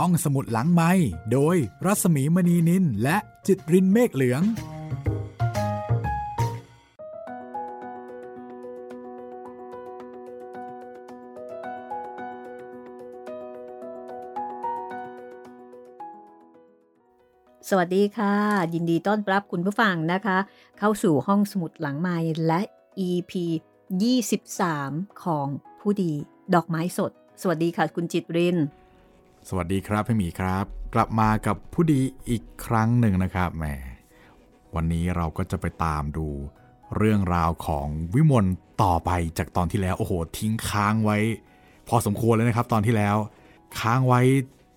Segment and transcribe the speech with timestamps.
[0.00, 0.90] ห้องสมุดหลังไม้
[1.32, 4.42] โดยรัสมีมณีนินและจิตรินเมฆเหลือง
[17.68, 18.34] สวัสดีค่ะ
[18.74, 20.38] ยินดีต้อนรับคุณผู้ฟังนะคะ
[20.78, 22.16] เข้าสู่ห้องสมุดหลังไม้
[22.46, 22.60] และ
[23.08, 23.32] EP
[24.42, 25.46] 23 ของ
[25.80, 26.12] ผู้ดี
[26.54, 28.58] ดอกไม้สด สวัสดีค่ะ คุณจิตริน
[29.48, 33.64] สวัสดีครับพี่หมีครับ กลับมากับผู้ดีอีกครั้งหนึ่งนะครับแหม
[34.74, 36.28] วันนี้เราก็จะไปตามดู
[36.96, 38.46] เรื่องราวของวิมล
[38.82, 41.18] ต่อไปจากตอนที่แล้วโอ้โห ทิ้งค้างไว้
[41.88, 43.16] พอสมควรเลยนะครับ ตอนที่แล้ว
[43.80, 44.20] ค้างไว้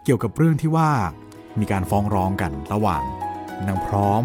[0.04, 0.90] เกี่ยวกับเรื่องที่ว่า
[1.60, 3.04] มีการฟ้องร้องกันระหว่าง
[3.68, 4.24] นางพร้อม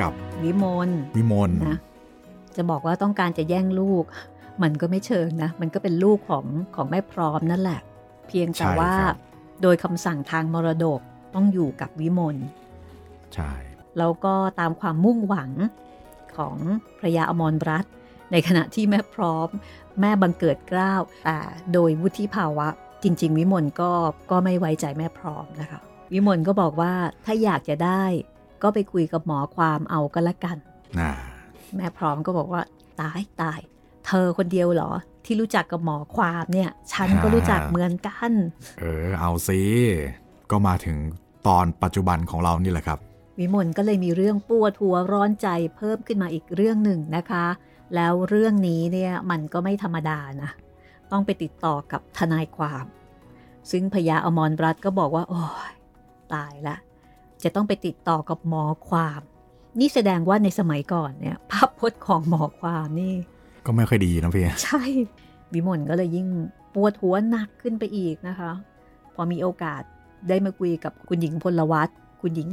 [0.00, 1.78] กับวิมลวิมลนะ
[2.56, 4.04] จะบอกว่าต้องการจะแย่งลูก
[4.62, 6.44] มันก็ไม่เชิงนะ มันก็เป็นลูกของ
[6.76, 7.80] ของแม่พร้อมนั่นแหละ
[8.28, 9.16] เพียงแต่ใช่ว่าครับ
[9.62, 11.00] โดยคำสั่งทางมรดก
[11.34, 12.36] ต้องอยู่กับวิมล
[13.34, 13.52] ใช่
[13.98, 15.50] แล้วก็ตามความมุ่งหวัง
[16.36, 16.56] ของ
[16.98, 17.92] พระยาอมรรัตน์
[18.32, 19.48] ในขณะที่แม่พร้อม
[20.00, 21.38] แม่บังเกิดเกล้าวแต่
[21.72, 22.68] โดยวุฒิภาวะ
[23.02, 23.92] จริง ๆ วิมลก็
[24.30, 25.80] ก็ไม่ไว้ใจแม่พร้อมนะคะ
[26.12, 26.92] วิมลก็บอกว่า
[27.24, 28.02] ถ้าอยากจะได้
[28.62, 30.56] ก็ไปคุยกับหมอความเอาก็แล้วกัน
[30.98, 31.12] น่า
[31.76, 32.62] แม่พร้อมก็บอกว่า
[33.00, 33.60] ตายตาย
[34.06, 34.90] เธอคนเดียวเหรอ
[35.24, 38.32] ที่รู้จักกับหมอความเนี่ย ฉันก็รู้จักเหมือนกัน
[38.80, 39.60] เออ เอาสิ
[40.50, 40.96] ก็มาถึง
[41.46, 42.98] ตอนปัจจุบันของเรานี่แหละครับ
[43.38, 47.46] วิมลก็เลยมีเรื่องปวดหัวร้อนใจเพิ่มขึ้นมาอีกเรื่องหนึ่งนะคะ
[47.94, 50.50] แล้วเรื่องนี้เนี่ยมันก็ไม่ธรรมดานะ
[51.10, 52.84] ต้องไปติดต่อกับทนายความ
[53.70, 55.72] ซึ่งพญาอมรรัตน์ก็บอกว่า โอ้ย
[56.34, 56.76] ตายละ
[57.42, 59.20] จะต้องไปติดต่อกับหมอความ
[59.80, 63.14] นี่แสดงว่าในสมัยก่อนเนี่ยภาพพจน์ของหมอความนี่
[63.66, 64.82] ก็ไม่ค่อยดีนะพี่ ใช่
[65.52, 66.28] วิมลก็เลยยิ่ง
[66.74, 68.50] ปวดหัวหนักขึ้นไปอีกนะคะ
[69.14, 69.82] พอมีโอกาส
[70.28, 71.88] ได้มาคุยกับคุณหญิงพลวัต
[72.22, 72.48] คุณหญิง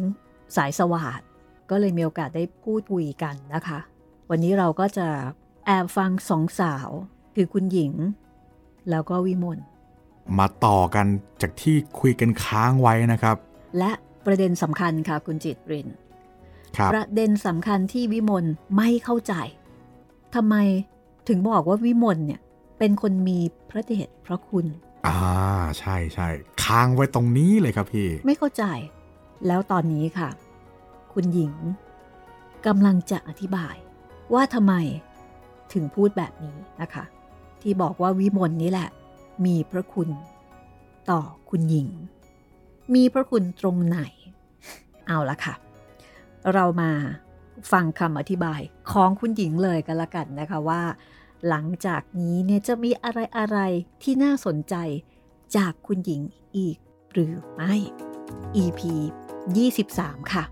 [0.56, 1.22] สายสวัสด
[1.70, 3.80] ก็เลยมีโอกาสได้พูดคุยกันนะคะ
[4.30, 5.08] วันนี้เราก็จะ
[5.66, 6.90] แอบฟังสองสาว
[7.36, 7.94] คือคุณหญิง
[8.90, 9.60] แล้วก็วิมล
[10.40, 11.06] มาต่อกัน
[11.42, 13.36] จากที่คุยกันค้างไว้นะครับ
[13.78, 13.92] และ
[14.26, 15.88] ประเด็นสำคัญค่ะคุณจิตริน
[16.78, 18.46] ครับประเด็นสำคัญที่วิมล
[18.78, 19.34] ไม่เข้าใจ
[20.36, 20.56] ทำไม
[21.28, 22.42] ถึงบอกว่าวิมลเนี่ย
[22.80, 23.40] เป็นคนมี
[23.70, 24.66] พระเดชพระคุณ
[25.08, 25.18] อ่า
[25.80, 26.28] ใช่ใช่
[26.64, 28.64] ค้างไว้ตรงนี้เลยครับพี่ ไม่เข้าใจ
[29.48, 30.30] แล้วตอนนี้ค่ะ
[31.14, 31.54] คุณหญิง
[32.68, 33.76] กำลังจะอธิบาย
[34.34, 34.74] ว่าทำไม
[35.74, 37.04] ถึงพูดแบบนี้นะคะ
[37.62, 38.90] ที่บอกว่าวิมลนี่แหละ
[39.46, 40.10] มีพระคุณ
[41.10, 41.90] ต่อคุณหญิง
[42.96, 44.00] มีพระคุณตรงไหน
[45.08, 45.56] เอาละค่ะ
[46.54, 46.92] เรามา
[47.72, 48.62] ฟังคำอธิบาย
[48.92, 50.82] ของคุณหญิงเลยกันละกันนะคะว่า
[51.48, 53.58] หลังจากนี้เนี่ยจะมีอะไรอะไร
[54.02, 54.76] ที่น่าสนใจ
[55.56, 56.22] จากคุณหญิง
[56.58, 56.78] อีก
[57.12, 57.74] หรือไม่
[58.64, 58.82] EP
[59.56, 60.44] 23 ค่ะ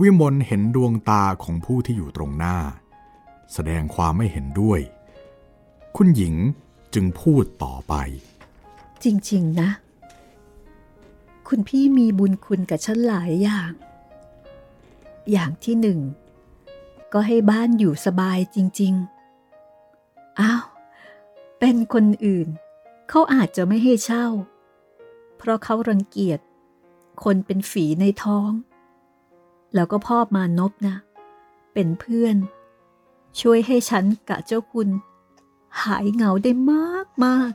[0.00, 2.56] วิมลเห็นดวงตาของผู้ที่อยู่ตรงหน้า
[3.52, 4.80] แสดงความไม่เห็นด้วย
[5.96, 6.34] คุณหญิง
[6.94, 7.94] จึงพูดต่อไป
[9.04, 9.70] จริง ๆ นะ
[11.48, 13.72] คุณพี่มีบุญคุณกับฉันหลายอย่าง
[15.30, 16.00] อย่างที่หนึ่ง
[17.12, 18.94] ก็ให้บ้านอยู่สบายจริง
[19.66, 20.64] ๆ อ้าว
[21.58, 22.48] เป็นคนอื่น
[23.08, 24.26] เขาอาจจะไม่ให้เช่า
[25.36, 26.40] เพราะเขารังเกียจ
[27.24, 28.50] คนเป็นฝีในท้อง
[29.74, 30.96] แล้วก็พ่อมานพนะ
[31.74, 32.36] เป็นเพื่อน
[33.40, 34.88] ช่วยให้ฉันกับเจ้าคุณ
[35.82, 37.52] หายเหงาได้มากมาก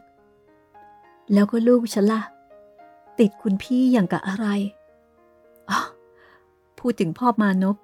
[0.63, 2.22] ๆแล้วก็ลูกฉันล่ะ
[3.19, 4.47] ติดคุณพี่อย่างกับอะไร
[5.69, 5.79] อ๋อ
[6.79, 7.77] พูดถึงพ่อมานพ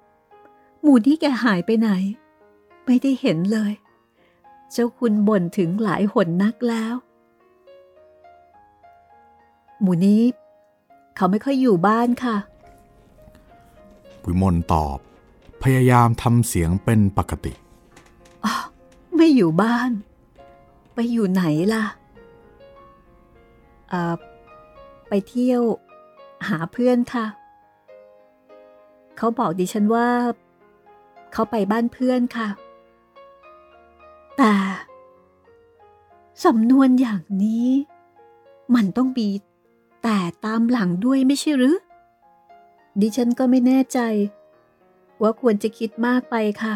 [0.82, 1.90] หมูนี่แกหายไปไหน
[2.84, 3.72] ไม่ได้เห็นเลย
[4.72, 6.94] เจ้าคุณบ่นถึงหลายหนนักแล้ว
[9.80, 10.22] หมูนี้
[11.16, 12.36] เขาไม่ค่อยอยู่บ้านค่ะ
[14.24, 14.98] วิมลตอบ
[15.62, 17.52] พยายามทำเสียงเป็นปกติ
[18.44, 18.52] อ๋อ
[19.16, 19.90] ไม่อยู่บ้าน
[21.00, 21.84] ไปอยู่ไหนล่ะ
[23.88, 24.14] เอ่อ
[25.08, 25.62] ไปเที่ยว
[26.48, 27.26] หาเพื่อนค่ะ
[29.16, 30.08] เขาบอกดิฉันว่า
[31.32, 32.48] เขาไปบ้านเพื่อนค่ะ
[34.36, 34.52] แต่
[36.44, 37.68] สำนวนอย่างนี้
[38.74, 39.28] มันต้องมี
[40.02, 41.76] แต่ตามหลังด้วยไม่ใช่หรือ
[43.00, 43.98] ดิฉันก็ไม่แน่ใจ
[45.22, 46.74] ว่าควรจะคิดมากไปค่ะ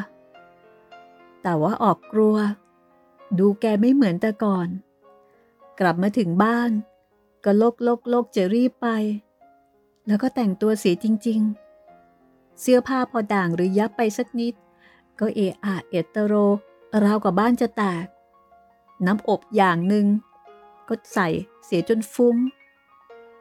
[1.42, 2.36] แต่ว่าออกกลัว
[3.38, 4.68] ดูแกไม่เหมือนแต่ก่อน
[5.80, 6.70] กลับมาถึงบ้าน
[7.44, 8.88] ก็โลกโลกโลกจะรีบไป
[10.06, 11.40] แล้วก็แต่งตัวเสียจริง
[12.00, 14.54] ๆ เสื้อผ้าพอด่างหรือยับไปสักนิด
[15.20, 16.34] ก็เอะอะเอตโร
[17.04, 18.06] ราวกับบ้านจะแตก
[19.06, 20.06] น้ำอบอย่างหนึ่ง
[20.88, 21.28] ก็ใส่
[21.64, 22.36] เสียจนฟุ้ง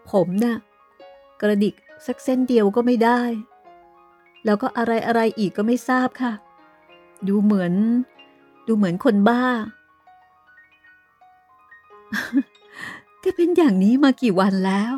[0.10, 0.56] ผมนะ่ะ
[1.42, 3.22] กระดิกสักเส้นเดียวก็ไม่ได้
[4.46, 6.34] แล้วก็อะไรอะไรอีกก็ไม่ทราบค่ะ
[7.28, 7.74] ดูเหมือน
[8.68, 9.44] ดูเหมือนคนบ้า
[13.20, 14.96] แกเป็นอย่างนี้มากี่วันแล้ว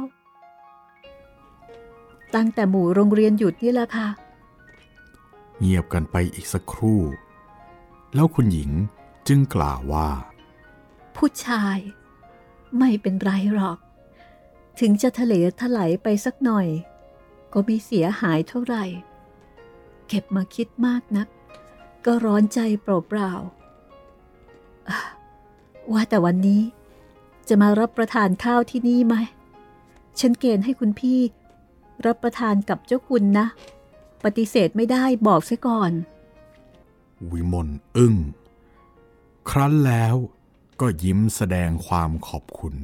[2.36, 4.10] ตั้งแต่หมู่โรงเรียนหยุดนี่แหละค่ะ
[5.60, 7.02] เงียบกันไปอีกสักครู่
[8.16, 8.72] แล้วคุณหญิง
[9.28, 10.10] จึงกล่าวว่า
[11.16, 11.78] ผู้ชาย
[12.78, 13.78] ไม่เป็นไรหรอก
[14.80, 16.68] ถึงจะทะเลถลายไปสักหน่อย
[17.54, 18.86] ก็ไม่เสียหายเท่าไหร่
[20.08, 21.28] เก็บมาคิดมากนัก
[22.06, 26.62] ก็ร้อนใจเปล่าๆว่าแต่วันนี้
[27.48, 29.16] จะมารับประทานข้าวที่นี่ไหม
[30.20, 31.20] ฉันเกณฑ์ให้คุณพี่
[32.06, 33.48] รับประทานกับเจ้าคุณนะ
[34.24, 35.92] ปฏิเสธไม่ได้บอกซะก่อน
[37.32, 38.16] วิมลอึง้ง
[39.50, 40.16] ครั้นแล้ว
[40.82, 42.76] ก็ยิ้มแสดงความขอบคุณ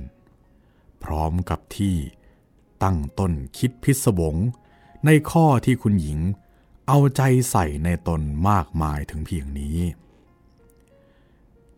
[1.04, 1.96] พร้อมกับที่
[2.84, 4.36] ตั้งต้นคิดพิศวง
[5.06, 6.20] ในข้อที่คุณหญิง
[6.88, 7.22] เอาใจ
[7.52, 9.78] ใส่ในตนมากมายถึงเพียงนี้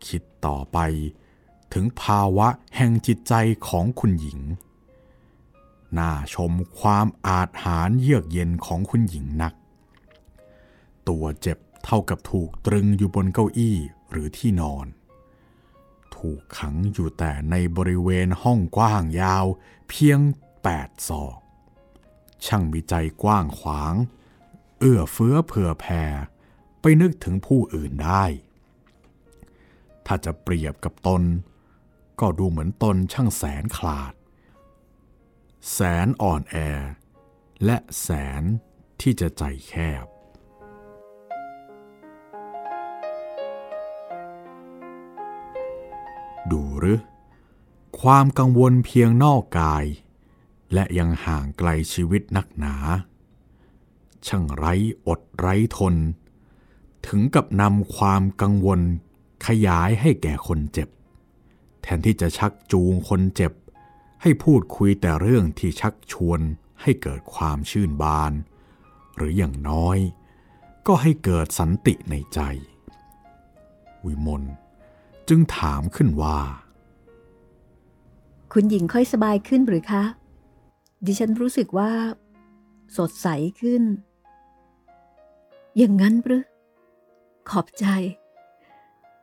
[0.06, 0.78] คิดต่อไป
[1.72, 3.34] ถึงภาวะแห่งจิตใจ
[3.68, 4.40] ของคุณหญิง
[5.98, 9.54] น่าชมความอาจหารเยือกเย็นของคุณหญิงนัก
[11.08, 13.76] ตัวเจ็บเท่ากับถูกตรึงอยู่บนเก้าอี้
[14.10, 14.86] หรือที่นอน
[16.16, 19.46] ถูกขังอยู่แต่ในบริเวณห้องกว้างยาว
[19.88, 20.20] เพียง
[20.62, 21.38] แปดศอก
[22.46, 23.94] ช่างมีใจกว้างขวาง
[24.78, 26.02] เอื้อเฟื้อเผื่อแผ่
[26.80, 28.24] ไปนึกถึงผู้อื่นได้
[30.06, 31.22] ถ้าจะเปรียบกับตน
[32.20, 34.14] ก็ดูเหมือนตนช่างแสนขลาด
[35.72, 36.56] แสนอ่อนแอ
[37.64, 38.08] และแส
[38.40, 38.42] น
[39.00, 39.74] ที่จะใจแค
[40.04, 40.06] บ
[46.50, 47.00] ดูหรือ
[48.00, 49.84] ความกังวลเพียงนอกกาย
[50.74, 52.74] และยังห่างไกลชีวิตนักหนา
[54.26, 54.74] ช่างไร้
[55.08, 55.94] อดไร้ทน
[57.06, 58.80] ถึงกับนำความกังวล
[59.46, 60.88] ขยายให้แก่คนเจ็บ
[61.82, 63.52] แทนที่จะชักจูงคนเจ็บ
[64.22, 66.40] ให้พูดคุยแต่เรื่องที่ชักชวน
[66.82, 68.32] ให้เกิดความชื่นบาน
[69.16, 69.98] หรืออย่างน้อย
[70.86, 72.40] ก็ให้เกิดสันติในใจ
[74.04, 74.42] วิมล
[75.28, 76.38] จึงถามขึ้นว่า
[78.52, 80.04] คุณหญิงค่อยสบายขึ้นหรือคะ
[81.06, 81.90] ดิฉันรู้สึกว่า
[82.96, 83.28] สดใส
[83.60, 83.82] ขึ้น
[85.76, 86.44] อย่างนั้นหรือ
[87.50, 87.86] ขอบใจ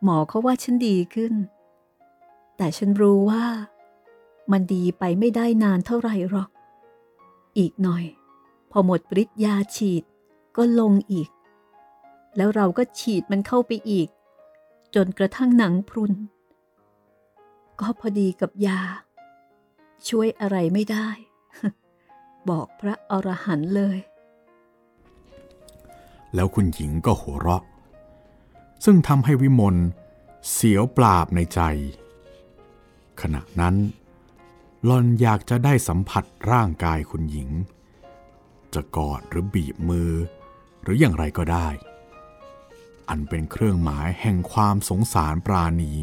[0.04, 1.34] หมอเขาว่าฉันดีขึ้น
[2.62, 3.46] แต่ฉันรู้ว่า
[4.52, 6.50] มันดีไปไม่ได้นานเท่าไหร่หรอก
[7.58, 8.06] อีกหน่อย
[8.72, 10.04] พอหมดฤทธิ์ยาฉีด
[10.58, 11.30] ก็ลงอีก
[12.38, 14.08] แล้วเราก็ฉีดมันเข้าไปอีก
[14.96, 16.14] จนกระทั่งหนังพรุน
[17.80, 18.82] ก็พอดีกับยา
[20.08, 21.08] ช่วยอะไรไม่ได้
[22.50, 23.98] บอกพระอรหันต์เลย
[26.36, 27.64] แล้วคุณหญิงก็หัวเราะ
[28.86, 29.76] ซึ่งทำให้วิมล
[30.52, 31.62] เสียวปราบในใจ
[33.22, 33.76] ขณะนั้น
[34.86, 37.50] หลอนอยากจะได้สัมผัสร่างกายคุณหญิง
[38.74, 40.12] จะกอดหรือบีบมือ
[40.84, 41.68] หรืออย่างไรก็ได้
[43.10, 45.94] อันเป็นเครื่องหมายแห่งความสงสารปราณี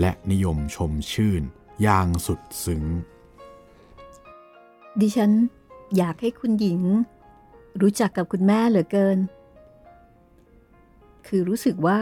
[0.00, 1.42] และนิยมชมชื่น
[1.82, 2.84] อย่างสุดซึ้ง
[5.00, 5.32] ดิฉัน
[5.96, 6.80] อยากให้คุณหญิง
[7.80, 9.18] รู้จักกับคุณแม่เหลือเกิน
[11.26, 12.00] คือรู้สึกว่า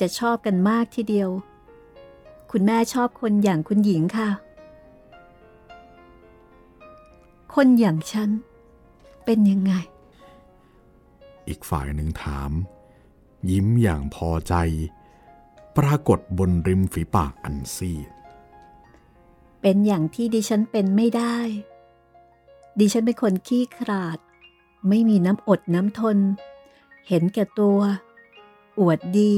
[0.00, 1.30] จะชอบกันมากทีเดียว
[2.50, 4.28] คุณแม่ชอบคนอย่างคุณหญิงค่ะ
[7.54, 8.30] คนอย่างฉัน
[9.24, 9.72] เป็นยังไง
[11.48, 12.50] อีกฝ่ายหนึ่งถาม
[13.50, 14.54] ยิ้มอย่างพอใจ
[15.76, 18.08] ปรากฏบนริมฝีปากอันซีด
[19.60, 21.36] เป็นอย่างที่ดิฉันเป็นไม่ได้
[22.78, 24.18] ดิฉันเป็นคนขี้ขลาด
[24.88, 26.18] ไม่มีน้ำอดน้ำทน
[27.08, 27.78] เห็นแก่ตัว
[28.78, 29.34] อวดดี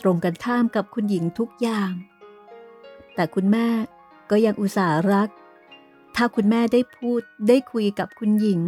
[0.00, 1.92] ตรงกันข้ามกับคุณหญิงทุกอย่าง
[3.14, 3.68] แต่คุณแม่
[4.30, 5.28] ก็ยังอุตส่าห์รัก
[6.16, 8.60] ถ้าคุณแม่ได้พูดได้คุยกับคุณหญิง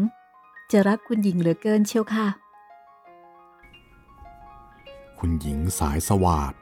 [0.73, 2.29] จะรักคุณหญิงเหลือเกินเชียวค่ะ
[5.19, 6.55] คุณหญิงสายสวาด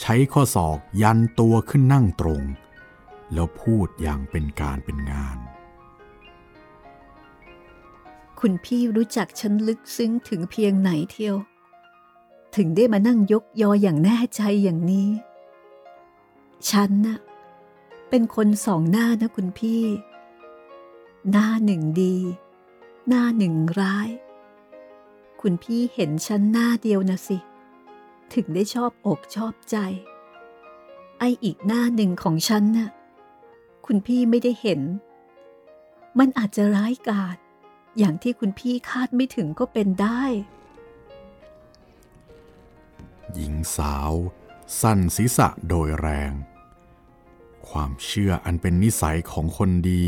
[0.00, 2.42] ใช้ข้อศอกยันตัวขึ้นนั่งตรง
[3.32, 5.38] แล้วพูดอย่างเป็นการเป็นงาน
[8.40, 11.36] คุณพี่รู้จักฉันลึกซึ้งถึงเพียงไหนเที่ยว
[12.56, 15.10] ถึงได้มานั่งยกยออย่างแน่ใจอย่างนี้
[16.70, 17.18] ฉันน่ะ
[18.08, 19.82] เป็นคนสองหน้านะคุณพี่
[21.30, 22.16] หน้าหนึ่งดี
[23.08, 24.08] หน้าหนึ่งร้าย
[25.40, 27.38] คุณพี่เห็นฉันหน้าเดียวนะสิ
[28.34, 29.76] ถึงได้ชอบอกชอบใจ
[31.18, 32.90] ไออีกหน้าหนึ่งของฉันน่ะ
[33.86, 34.80] คุณพี่ไม่ได้เห็น
[36.18, 37.36] มันอาจจะร้ายกาจ
[37.98, 40.22] อย่างที่คุณพี่คาดไม่ถึงก็เป็นได้
[43.34, 44.12] หญิงสาว
[44.80, 46.32] สั่นศีรษะโดยแรง
[47.68, 50.04] ความเชื่ออันเป็นนิสัยของคนดี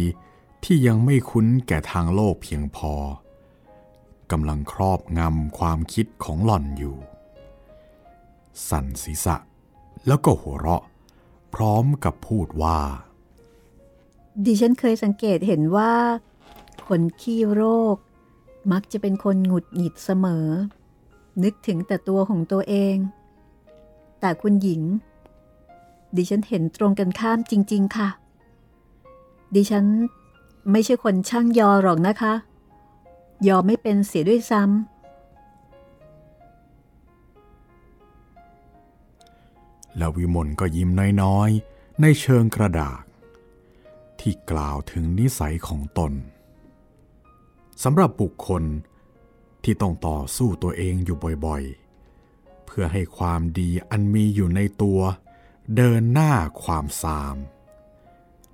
[0.65, 2.93] ที่ยังไม่คุ้นแก่ทางโลกเพียงพอ
[4.31, 6.97] กำลังครอบงำความคิดของหล่อนอยู่
[8.69, 9.37] สั่นศีรษะ
[10.07, 10.85] แล้วก็หัวเราะ
[11.55, 12.81] พร้อมกับพูดว่า
[14.45, 15.93] ดิฉันเคยสังเกตเห็นว่า
[16.87, 17.65] คนขี้โร
[17.95, 17.97] ค
[18.73, 20.49] มักจะเป็นคนหงุดหงิดเสมอ
[21.43, 22.97] นึกถึงแต่ตัวของตัวเอง
[24.21, 24.83] แต่คุณหญิง
[26.17, 28.09] ดิฉันเห็นตรงกันข้ามจริง ๆ ค่ะ
[29.55, 29.85] ดิฉัน
[30.71, 32.33] ไม่ใช่คนช่างยอหรอกนะคะ
[33.49, 34.95] ยอไม่เป็นเสียด้วยซ้ำ
[39.99, 40.91] แล้ววิมลก็ยิ้ม
[41.23, 43.03] น้อยๆ ในเชิงกระดาษ
[44.21, 46.13] ที่กล่าวถึงนิสัยของตน
[47.83, 48.63] สำหรับบุคคล
[49.65, 55.01] ที่ต้องต่อสู้ตัวเองอยู่บ่อยๆ เพื่อให้ความดีอันมีอยู่ในตัว
[55.77, 57.37] เดินหน้าความสาม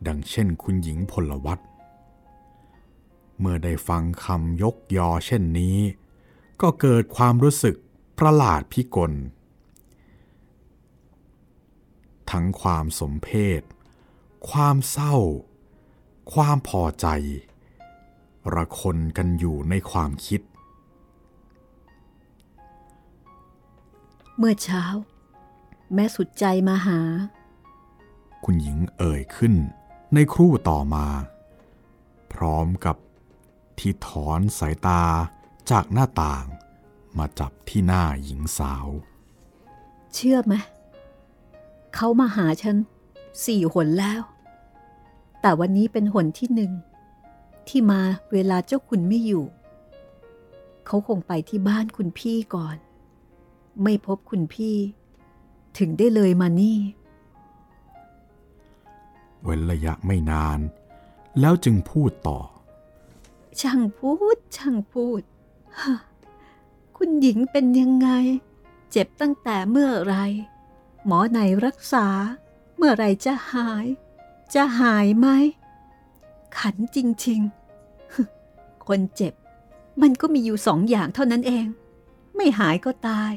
[0.06, 1.58] ดังเช่นคุณหญิงพลวัต
[3.38, 5.78] เมื่อได้ฟังคำยกยอเช่นนี้
[6.60, 7.76] ก็เกิดความรู้สึก
[8.18, 9.12] ประหลาดพิกล
[12.30, 13.28] ทั้งความสมเพ
[13.60, 13.62] ศ
[14.50, 15.16] ความเศร้า
[16.32, 17.06] ความพอใจ
[18.54, 20.40] ระคนกันอยู่ในความคิด
[24.42, 24.84] เมื่อเช้า
[25.94, 27.00] แม่สุดใจมาหา
[28.44, 29.54] คุณหญิงเอ่ยขึ้น
[30.14, 31.06] ในครู่ต่อมา
[32.32, 32.96] พร้อมกับ
[33.78, 35.02] ที่ถอนสายตา
[35.70, 36.44] จากหน้าต่าง
[37.18, 38.88] มาจับที่หน้าหญิงสาว
[40.14, 40.54] เชื่อไหม
[41.94, 42.76] เขามาหาฉัน
[43.44, 44.22] สี่หนแล้ว
[45.40, 46.72] แต่วันนี้เป็นหนที่หนึ่ง
[47.68, 48.00] ที่มา
[48.32, 49.44] เวลาเจ้าคุณไม่อยู่
[50.86, 52.78] เขาคงไปที่บ้านคุณพี่ก่อน
[53.82, 54.76] ไม่พบคุณพี่
[55.78, 56.78] ถึงได้เลยมานี่
[59.42, 60.58] เว้นระยะไม่นาน
[61.40, 62.38] แล้วจึงพูดต่อ
[63.60, 65.22] ช่างพูด ช่างพูด
[65.80, 65.94] ฮะ
[66.96, 68.08] คุณหญิงเป็นยังไง
[68.90, 70.16] เจ็บตั้งแต่เมื่อไร
[71.06, 72.06] หมอไหนรักษา
[72.76, 73.86] เมื่อไรจะหาย
[74.54, 75.28] จะหายไหม
[76.58, 78.22] ขันจริงๆฮึ
[78.86, 79.34] คนเจ็บ
[80.02, 81.66] มันก็มีอยู่สองอย่างเท่านั้นเอง
[82.36, 83.32] ไม่หายก็ตาย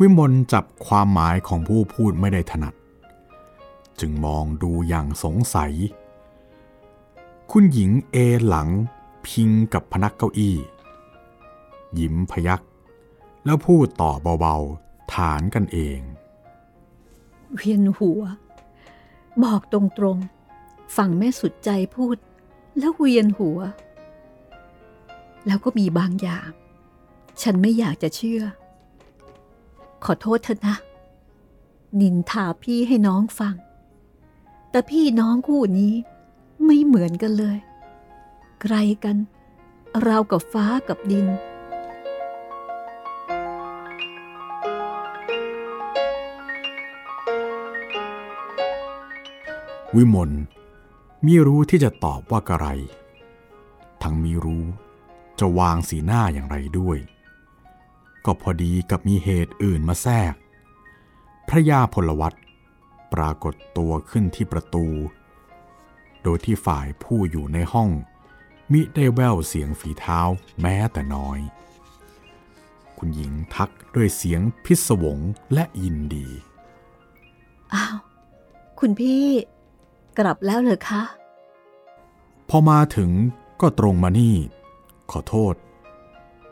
[0.00, 2.74] วิมลจับความหมายของผู้พูดไม่ได้ถนัด
[4.00, 5.72] จึงมองดูอย่างสงสัย
[7.50, 8.68] คุณหญิงเอหลัง
[9.26, 10.56] พิงกับพนักเก้าอี้
[11.98, 12.62] ยิ้มพยัก
[13.44, 16.00] แล้วพูดต่อเบาๆ ฐานกันเอง
[17.54, 18.22] เวียนหัว
[19.44, 22.16] บอกตรงๆฟังแม่สุดใจพูด
[22.78, 23.58] แล้วเวียนหัว
[25.46, 26.50] แล้วก็มีบางอย่าง
[27.42, 28.42] ฉันไม่อยากจะเชื่อ
[30.04, 30.76] ขอโทษเถอะนะ
[32.00, 33.54] นินทาพี่ให้น้องฟัง
[34.70, 35.92] แต่พี่น้องคู่นี้
[36.64, 37.58] ไม่เหมือนกันเลย
[38.60, 39.16] ไกลกัน
[40.06, 41.26] ราวกับฟ้ากับดิน
[49.96, 50.32] วิมล
[51.26, 52.66] มิรู้ที่จะตอบว่ากระไร
[54.02, 54.64] ทั้งมิรู้
[55.40, 56.98] จะวางสีหน้าอย่างไรด้วย
[58.24, 60.34] ก็พอดีกับมีเหตุอื่นมาแทรก
[61.48, 62.34] พระยาพลวัต
[63.12, 64.86] ปรากฏตัวขึ้นที่ประตู
[66.22, 67.90] โดยที่ฝ่ายผู้อยู่ในห้อง
[68.72, 70.20] มิได้แววเสียงฝีเท้า
[70.60, 71.38] แม้แต่น้อย
[72.98, 75.18] คุณหญิงทักด้วยเสียงพิศวง
[75.54, 76.26] และยินดี
[77.74, 77.96] อ้าว
[78.80, 79.26] คุณพี่
[80.18, 81.02] กลับแล้วเหรอคะ
[82.48, 83.10] พอมาถึง
[83.60, 84.36] ก็ตรงมานี่
[85.10, 85.54] ขอโทษ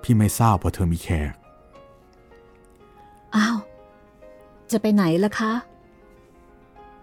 [0.02, 1.34] พี่ไม่ทราบว่าเธอมีแขก
[3.36, 3.58] อ้าว
[4.70, 5.52] จะไปไหนล่ะคะ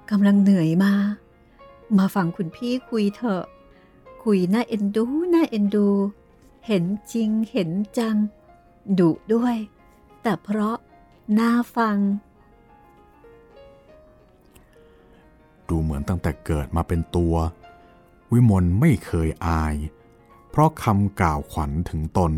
[0.10, 0.94] กำลังเหนื่อยมา
[1.98, 3.44] มาฟังคุณพี่คุยเถอะ
[4.24, 5.88] คุยน่าเอ็นดูน่าเอ็นดู
[6.68, 8.16] เห็นจริงเห็นจัง
[9.00, 9.56] ดุด้วย
[10.22, 10.78] แต่เพราะ
[11.40, 11.98] น่าฟัง
[15.68, 17.36] ดูเหมือนตั้งแต่เกิดมาเป็นตัว
[18.32, 19.76] วิมลไม่เคยอาย
[20.50, 22.34] เพราะคำกล่าวขวัญถึงตน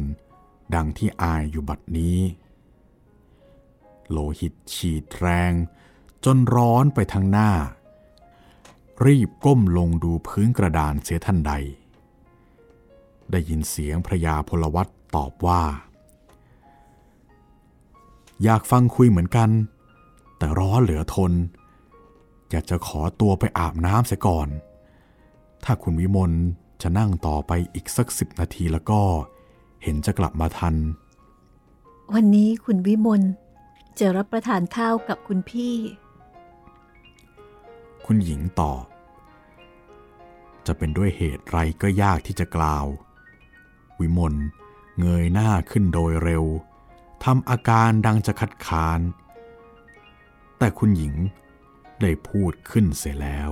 [0.76, 2.18] ดังที่อายอยู่บัดนี้
[4.10, 5.54] โลหิตฉีดแรง
[6.26, 7.52] จนร้อนไปทั้งหน้า
[9.06, 11.52] รีบก้มลงดูพื้นกระดานเสียทันใด
[13.32, 15.64] ได้ยินเสียงพระยาพลวัตตอบว่า
[18.44, 19.50] อยากฟังคุยเหมือนกัน
[20.38, 21.32] แต่ร้อนเหลือทน
[22.50, 24.48] อยากจะขอตัวไปอาบน้ำเสียก่อน
[25.64, 26.32] ถ้าคุณวิมล
[26.82, 29.02] จะนั่งต่อไปอีกสักสิบนาทีแล้วก็
[29.84, 30.76] เห็นจะกลับมาทัน
[32.14, 33.22] วันนี้คุณวิมล
[34.00, 35.76] จะรับประทานข้าวกับคุณพี่
[38.06, 38.86] คุณหญิงตอบ
[40.66, 42.86] จะเป็นด้วยเหตุไรก็ยากที่จะกล่าว
[44.00, 44.36] วิมล
[45.00, 46.46] เงยหน้าขึ้นโดยเร็ว
[47.24, 49.00] ทำอาการดังจะคัดค้าน
[50.58, 51.14] แต่คุณหญิง
[52.02, 53.52] ได้พูดขึ้นเสียแล้ว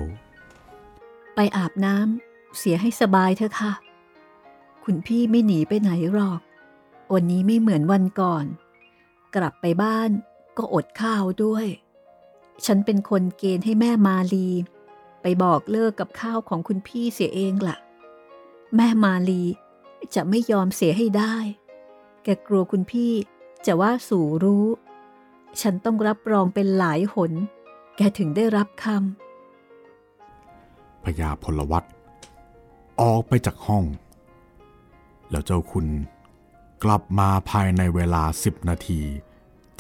[1.36, 3.74] ไปอาบน้ำเสียให้สบายเถอะค่ะ
[4.84, 6.42] คุณพี่ไม่หนีไปไหนหรอก
[7.13, 8.46] วันนี้ไม่เหมือนวันก่อน
[9.36, 10.10] กลับไปบ้าน
[10.58, 11.66] ก็อดข้าวด้วย
[12.66, 14.48] ฉันเป็นคนเกณฑ์ให้แม่มาลี
[15.22, 17.78] ไปบอกเลิกกับข้าวของคุณพี่เสียเองล่ะ
[18.76, 19.44] แม่มาลี
[20.16, 21.36] จะไม่ยอมเสียให้ได้
[22.24, 23.14] แกกลัวคุณพี่
[23.66, 24.66] จะว่าสู่รู้
[25.62, 27.32] ฉันต้องรับรองเป็นหลายหน
[27.98, 31.84] แกถึงได้รับคำพญาพลวัต
[33.02, 33.84] ออกไปจากห้อง
[35.32, 35.88] แล้วเจ้าคุณ
[36.84, 39.02] กลับมาภายในเวลาสิบนาที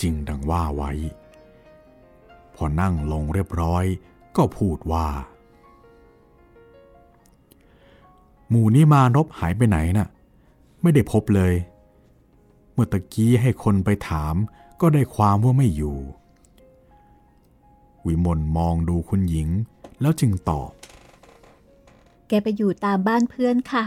[0.01, 0.91] จริงดังว่าไว้
[2.55, 3.85] พอนั่งลงเรียบร้อย
[4.37, 5.07] ก็พูดว่า
[8.49, 10.07] หมู่นี้มานพหายไปไหนน่ะ
[10.81, 11.53] ไม่ได้พบเลย
[12.73, 14.35] เมื่อตะกี้ให้คนไปถาม
[14.81, 15.97] ก็ได้ความว่าไม่อยู่
[18.05, 19.49] วิมลมองดูคุณหญิง
[20.01, 20.71] แล้วจึงตอบ
[22.27, 23.85] แกไปอยู่ตามบ้านเพื่อนค่ะ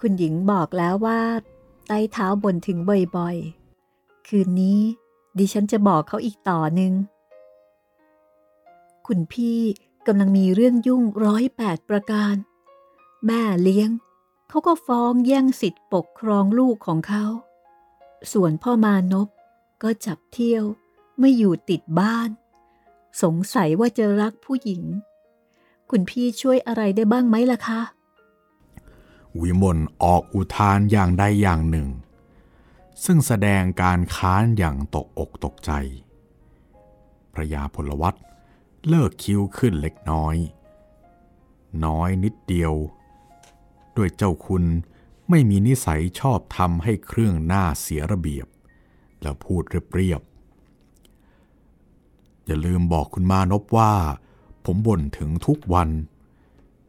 [0.00, 1.20] คุณหญิงบอกแล้วว่า
[1.86, 2.78] ไต้เท้าบ่นถึง
[3.16, 3.65] บ่อยๆ
[4.28, 4.80] คืนนี้
[5.38, 6.92] ดิฉันจะบอกเขาอีกต่อหนึ่ง
[9.06, 9.60] คุณพี่
[10.06, 12.34] กำลังมีเรื่องยุ่งร้อยแปดประการ
[13.26, 13.90] แม่เลี้ยง
[14.48, 17.24] เขาก็ฟ้องแย่งสิทธิ์ปกครองลูกของเขา
[18.32, 19.28] ส่วนพ่อมานพ
[19.82, 20.64] ก็จับเที่ยว
[21.18, 22.30] ไม่อยู่ติดบ้าน
[23.22, 24.82] สงสัยว่าจะรักผู้หญิง
[25.90, 27.80] คุณพี่ช่วยอะไรได้บ้างไหมล่ะคะ
[29.40, 31.88] วิมลออกอุทานอย่างใดอย่างหนึ่ง
[33.04, 35.70] ซึ่งแสดงการค้านอย่างตกอกตกใจ
[37.32, 38.14] พระยาพลวัต
[38.88, 40.36] เลิกคิ้วขึ้นเล็กน้อย
[41.84, 42.74] น้อยนิดเดียว
[43.96, 44.64] ด้วยเจ้าคุณ
[45.30, 48.46] ไม่มีนิสัยชอบทำให้เครื่องหน้าเสียระเบียบ
[49.22, 49.62] แล้วพูด
[49.94, 53.92] เรียบๆอย่าลืมบอกคุณมานพว่า
[54.64, 55.90] ผมบ่นถึงทุกวัน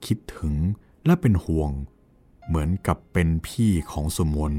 [0.06, 0.54] คิดถึง
[1.06, 1.72] และเป็นห่วง
[2.48, 4.54] เหมือนกับเป็นพี่ของสมน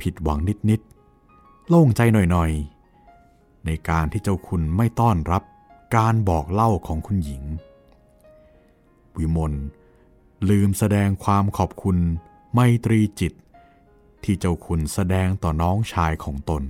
[0.00, 0.38] ผิดหวัง
[0.70, 5.42] นิดๆ โล่งใจหน่อยๆ ในการที่เจ้าคุณไม่ต้อนรับ
[5.96, 7.44] การบอกเล่าของคุณหญิง
[9.16, 9.54] วิมล
[10.48, 11.96] ลืมแสดงความขอบคุณ
[12.52, 13.32] ไมตรีจิต
[14.24, 16.62] ที่เจ้าคุณแสดงต่อน้องชายของตน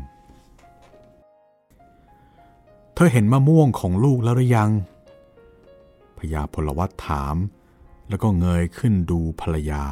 [2.94, 4.70] เธอเห็นมะม่วงของลูกแล้วหรือยัง
[6.18, 7.36] พญาพลวัตถาม
[8.08, 9.84] แล้วก็เงยขึ้นดูภรรยา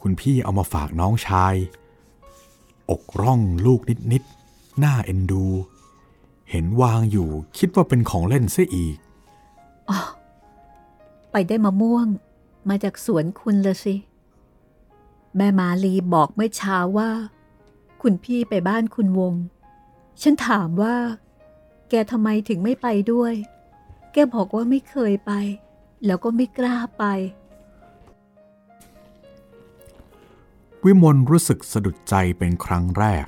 [0.00, 1.54] คุณพี่เอามาฝากน้องชาย
[2.90, 3.80] อกร่องลูก
[4.12, 5.44] นิดๆหน้าเอ็นดู
[6.50, 7.28] เห็นวางอยู่
[7.58, 8.96] คิดว่าเป็นของเล่นเสียอีก
[9.88, 9.98] อ๋อ
[11.30, 12.06] ไปได้มะม่วง
[12.68, 13.94] มาจากสวนคุณละสิ
[15.36, 17.10] แม่มาลีบอกเมื่อเช้าว่า
[18.02, 19.34] คุณพี่ไปบ้านคุณวง
[20.22, 20.96] ฉันถามว่า
[21.90, 23.34] แกทำไมถึงไม่ไปด้วย
[24.12, 25.32] แกบอกว่าไม่เคยไป
[26.06, 27.04] แล้วก็ไม่กล้าไป
[30.86, 33.26] วิมลรู้สึกสะดุดใจเป็นครั้งแรก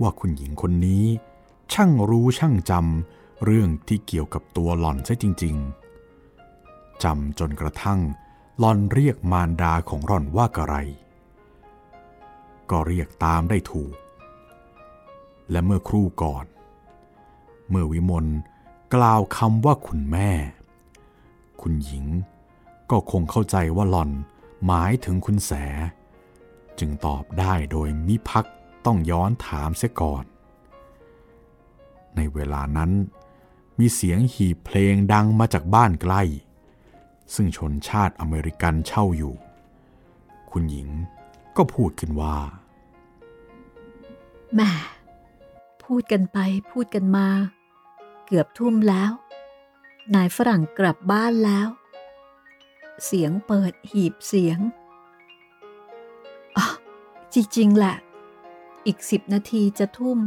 [0.00, 1.04] ว่าคุณหญิงคนนี้
[1.72, 5.56] ช่างรู้ช่างจำเรื่องที่เกี่ยวกับตัวหล่อนใช่จริง
[6.30, 8.00] ๆจำจนกระทั่ง
[8.58, 10.74] หล่อนเรียกมารดาของหล่อนว่ากระไร
[12.70, 13.94] ก็เรียกตามได้ถูก
[15.50, 16.44] และเมื่อครู่ก่อน
[17.70, 18.26] เมื่อวิมล
[18.94, 20.30] กล่าวคำว่าคุณแม่
[21.60, 22.06] คุณหญิง
[22.90, 24.10] ก็คงเข้าใจว่าหล่อน
[24.66, 25.52] หมายถึงคุณแส
[26.78, 28.46] จึงตอบได้โดยมิพัก
[28.86, 30.24] ต้องย้อนถามเสียก่อน
[32.16, 32.90] ในเวลานั้น
[33.78, 36.22] มีเสียงหีบเพลงดังมาจากบ้านใกล้
[37.34, 39.34] ซึ่งชนชาติอเมริกันเช่าอยู่
[40.50, 40.88] คุณหญิง
[41.56, 42.36] ก็พูดขึ้นว่า
[44.54, 44.70] แม่
[45.84, 46.38] พูดกันไป
[46.70, 47.28] พูดกันมา
[48.26, 49.12] เกือบทุ่มแล้ว
[50.14, 51.68] นายฝรั่งกลับบ้านแล้ว
[53.04, 54.58] เสียงเปิดหีบเสียง
[57.34, 57.96] จริงๆแหละ
[58.86, 60.18] อีกสิบนาทีจะทุ่ม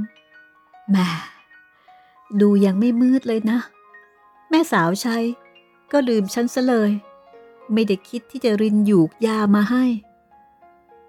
[0.91, 1.07] แม่
[2.41, 3.59] ดูยังไม่มืดเลยนะ
[4.49, 5.17] แม่สาวใช้
[5.91, 6.91] ก็ลืมฉันซะเลย
[7.73, 9.85] ไม่ได้คิดที่จะรินหยูกยามาให้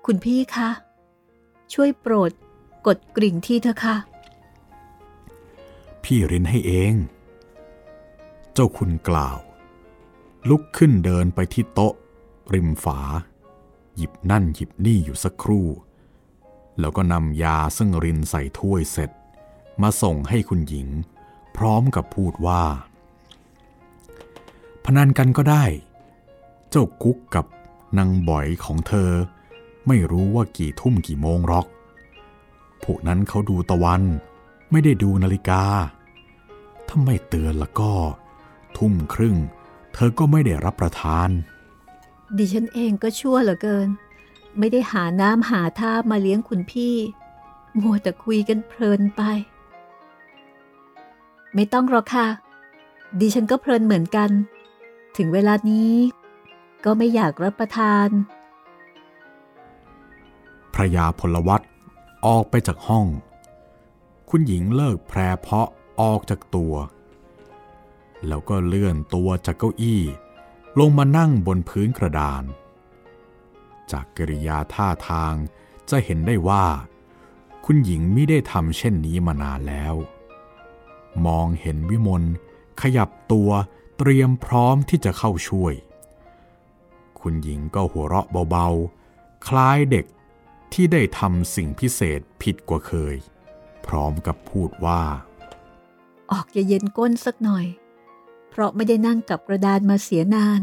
[0.07, 0.71] คุณพี่คะ
[1.73, 2.33] ช่วยโปรด
[2.87, 3.97] กดกริ่งที่เถอะค่ะ
[6.03, 6.95] พี่รินให้เอง
[8.53, 9.39] เจ้าคุณกล่าว
[10.49, 11.95] ลุกขึ้นเดินไปที่โต๊ะ
[12.55, 13.01] ริมฝา
[13.97, 15.67] หยิบนั่นหยิบนี่อยู่สักครู่
[16.81, 19.11] แล้วก็นำยาซึ่งรินใส่ถ้วยเสร็จ
[19.83, 20.89] มาส่งให้คุณหญิง
[21.57, 22.65] พร้อมกับพูดว่า
[24.85, 25.65] พนันกันก็ได้
[26.71, 27.47] เจ้ากุ๊กกับ
[27.99, 29.11] นางบ่อยของเธอ
[29.87, 31.67] ไม่รู้ว่ากี่ทุ่มกี่โมงหรอก
[32.85, 34.03] พวกนั้นเขาดูตะวัน
[34.71, 35.65] ไม่ได้ดูนาฬิกา
[36.89, 37.93] ถ้าไม่เตือนแล้วก็
[38.77, 39.37] ทุ่มครึ่ง
[39.95, 41.29] เธอก็ไม่ได้รับประทาน
[42.37, 43.89] ดิฉันเองก็ชั่วเหลือเกิน
[44.59, 46.97] ไม่ได้หาน้ำหาท่ามาเลี้ยงคุณพี่
[47.83, 49.23] มัวแต่คุยกันเพลินไป
[51.55, 52.27] ไม่ต้องหรอกค่ะ
[53.21, 54.31] ดิฉันก็เพลินเหมือนกัน
[55.17, 55.93] ถึงเวลานี้
[56.85, 58.09] ก็ไม่อยากรับประทาน
[60.75, 61.63] พระยาพลวัต
[62.27, 63.07] ออกไปจากห้อง
[64.31, 65.69] คุณหญิงเลิกแพรเพาะ
[66.01, 66.75] ออกจากตัว
[68.27, 70.03] แล้วก็เลื่อนตัวจากเก้าอี้
[70.79, 72.43] ลงมานั่งบนพื้นกระดาน
[73.93, 75.35] จากกิริยาท่าทาง
[75.91, 76.67] จะเห็นได้ว่า
[77.65, 79.95] คุณหญิงไม่ได้ทำเช่นนี้มานานแล้ว
[81.27, 82.25] มองเห็นวิมล
[82.81, 83.51] ขยับตัว
[83.99, 85.75] เตรียมพร้อมที่จะเข้าช่วย
[87.21, 90.07] คุณหญิงก็หัวเราะเบาๆ คล้ายเด็ก
[90.73, 93.17] ที่ได้ทำสิ่งพิเศษผิดกว่าเคย
[93.87, 95.03] พร้อมกับพูดว่า
[96.33, 97.67] ออกจะเย็นก้นสักหน่อย
[98.51, 100.61] เพราะไม่ได้นั่งกับกระดานมาเสียนาน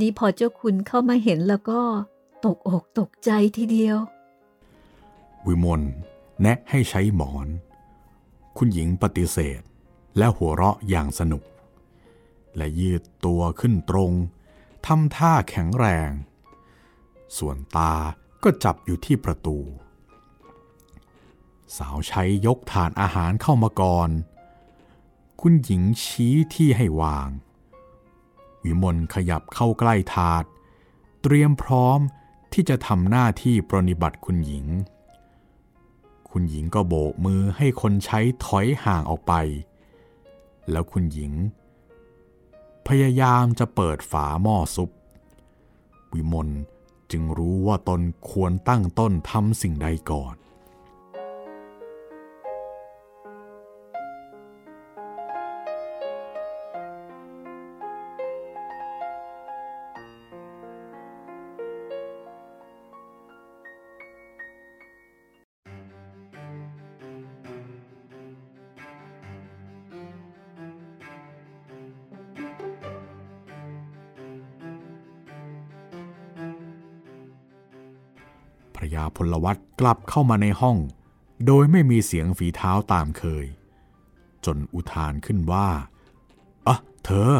[0.00, 1.80] นี่พอเจ้าคุณเข้ามาเห็นแล้วก็
[2.46, 3.98] ตกอกตกใจทีเดียว
[5.46, 5.82] วิมล
[6.40, 7.48] แนะให้ใช้หมอน
[8.56, 9.62] คุณหญิงปฏิเสธ
[10.18, 11.42] และหัวเราะอย่างสนุก
[12.56, 14.12] และยืดตัวขึ้นตรง
[14.86, 16.10] ทำท่าแข็งแรง
[17.38, 17.94] ส่วนตา
[18.42, 19.58] ก็จับอยู่ที่ประตู
[21.76, 24.10] สาวใช้ยกถาดอาหารเข้ามาก่อน
[25.40, 27.28] คุณหญิงชี้ที่ให้วาง
[28.64, 30.44] วิมลขยับเข้าใกล้ถาด
[31.22, 32.00] เตรียมพร้อม
[32.54, 34.66] ที่จะทำหน้าที่ปรนิบัติคุณหญิง
[36.30, 39.32] คุณหญิงก็โบกมือให้คนใช้ถอยห่างออกไป
[40.70, 41.32] แล้วคุณหญิง
[42.88, 44.90] พยายามจะเปิดฝาหม้อซุป
[46.12, 46.48] วิมล
[47.10, 50.34] จึงรู้ว่าตนควรตั้งต้นทำสิ่งใดก่อน
[79.34, 80.76] ลวัตกลับเข้ามาในห้อง
[81.46, 83.46] โดยไม่มีเสียงฝีเท้าตามเคย
[84.44, 85.68] จนอุทานขึ้นว่า
[86.66, 87.34] อะเธอ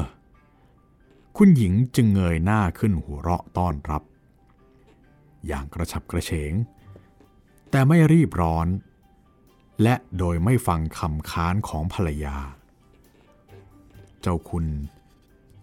[1.36, 4.02] คุณหญิงจึงเงยหน้าขึ้นหัวเราะต้อนรับ
[5.46, 6.52] อย่างกระฉับกระเฉง
[7.70, 8.66] แต่ไม่รีบร้อน
[9.82, 12.38] และโดยไม่ฟังคำค้านของภรรยา
[14.20, 14.66] เจ้าคุณ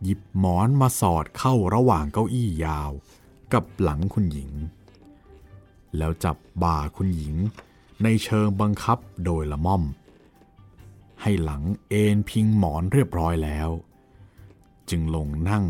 [0.04, 2.92] หยิบหมอนมาสอดเข้าระหว่างเก้าอี้ยาว
[3.54, 4.52] กับหลังคุณหญิง
[5.98, 7.36] แล้วจับบ่าคุณหญิง
[8.04, 9.84] ในเชิงบังคับโดยละม่อม
[11.22, 13.70] ให้หลังเอนพิงหมอนเรียบร้อยแล้ว
[14.90, 15.66] จึงลงนั่ง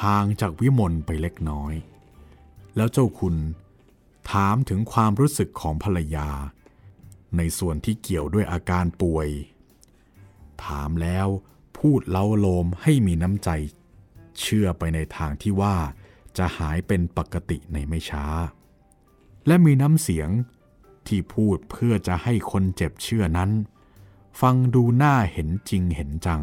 [0.00, 1.74] ห่างจากวิมลไปเล็กน้อย
[2.76, 3.36] แล้วเจ้าคุณ
[4.30, 6.28] ถามถึงความรู้สึกของภรรยา
[7.36, 9.28] ในส่วนที่เกี่ยวด้วยอาการป่วย
[10.64, 11.28] ถามแล้ว
[11.78, 13.50] พูดเล้าโลมให้มีน้ำใจ
[14.40, 15.76] เชื่อไปในทางที่ว่า
[16.38, 18.24] จะหายเป็นปกติในไม่ช้า
[19.46, 20.30] และมีน้ำเสียง
[21.06, 23.50] ที่พูดเพื่อจะให้คนเจ็บเชื่อนั้น
[24.40, 26.42] ฟังดูน่าเห็นจริงเห็นจัง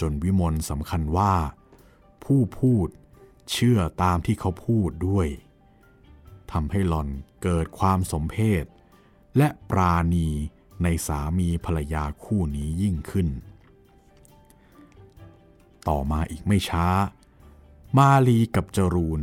[0.00, 1.34] จนวิมลสำคัญว่า
[2.24, 2.88] ผู้พูด
[3.50, 5.28] เชื่อตามที่เขาพูดด้วย
[6.52, 7.08] ทำให้หล่อน
[7.42, 8.64] เกิดความสมเพศ
[9.36, 10.28] และปราณี
[10.82, 13.28] ในสามีภรรยาคู่นี้ยิ่งขึ้น
[15.88, 16.86] ต่อมาอีกไม่ช้า
[17.96, 19.20] มาลีกับจรูน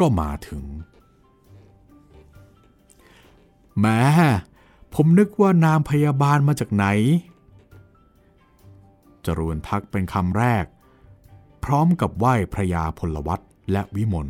[0.00, 0.64] ก็มาถึง
[3.80, 4.02] แม้
[4.94, 6.86] ผมนึกว่านามพยาบาลมาจากไหน
[9.26, 10.64] จรวนทักเป็นคำแรก
[11.64, 13.40] พร้อมกับไหว้พระยาพลวัต
[13.72, 14.28] และวิมล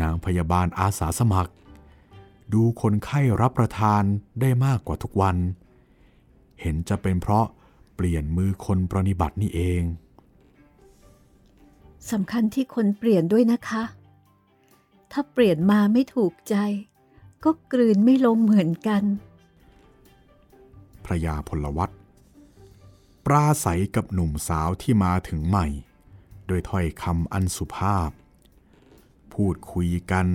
[0.00, 1.52] นางพยาบาลอาสาสมัคร
[2.52, 4.02] ดูคนไข้รับประทาน
[4.40, 5.36] ได้มากกว่าทุกวัน
[6.60, 7.46] เห็นจะเป็นเพราะ
[7.94, 9.82] เปลี่ยนมือคนปรนิบัตินี่เอง
[12.10, 13.82] สำคัญที่คนเปลี่ยนด้วยนะคะ
[15.12, 16.56] ถ้าเปลี่ยนมาไม่ถูกใจ
[17.44, 19.02] ก็กลืนไม่ลงเหมือนกัน
[21.04, 21.90] พระยาพลวัต
[23.26, 25.66] ปราศัยกับหนุ่มสาวที่มาถึงใหม่
[26.46, 28.10] โดยถ้อยคำอันสุภาพ
[29.34, 30.26] พูดคุยกัน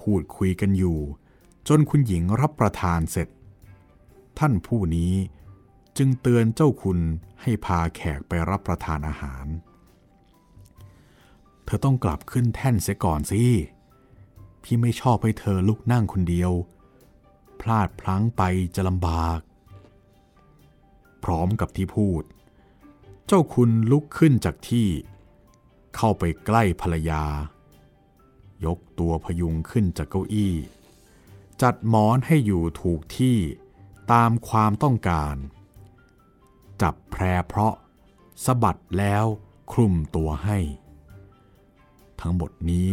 [0.00, 0.98] พูดคุยกันอยู่
[1.68, 3.28] จนคุณหญิงรับประทานเสร็จ
[4.38, 5.12] ท่านผู้นี้
[5.98, 6.98] จึงเตือนเจ้าคุณ
[7.42, 9.46] ให้พาแขกไปรับประทานอาหาร
[11.64, 13.42] เธอต้องกลับขึ้นแท่นเสียก่อนสิ
[14.62, 16.52] พี่ไม่ชอบให้เธอลุกนั่งคนเดียว
[17.60, 18.42] พลาดพลั้งไป
[18.74, 19.40] จะลำบาก
[21.24, 22.22] พร้อมกับที่พูด
[23.26, 24.88] เจ้าคุณลุกขึ้นจากที่
[25.96, 27.24] เข้าไปใกล้ภรรยา
[28.64, 30.54] ยกตัวพยุงขึ้นจากเก้าอี้
[31.62, 33.38] จัดหมอนให้อยู่ถูกที่
[34.12, 35.36] ตามความต้องการ
[36.82, 37.74] จับแพรเพราะ
[38.44, 39.24] สะบัดแล้ว
[39.72, 40.58] คลุมตัวให้
[42.22, 42.90] ทั้งหมดนี้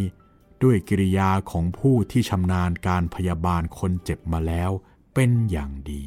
[0.63, 4.71] ด้วยกิริยาของผู้ที่ชำนาญการพยาบาลคนเจ็บมาแล้ว
[5.13, 6.05] เป็นอย่างดี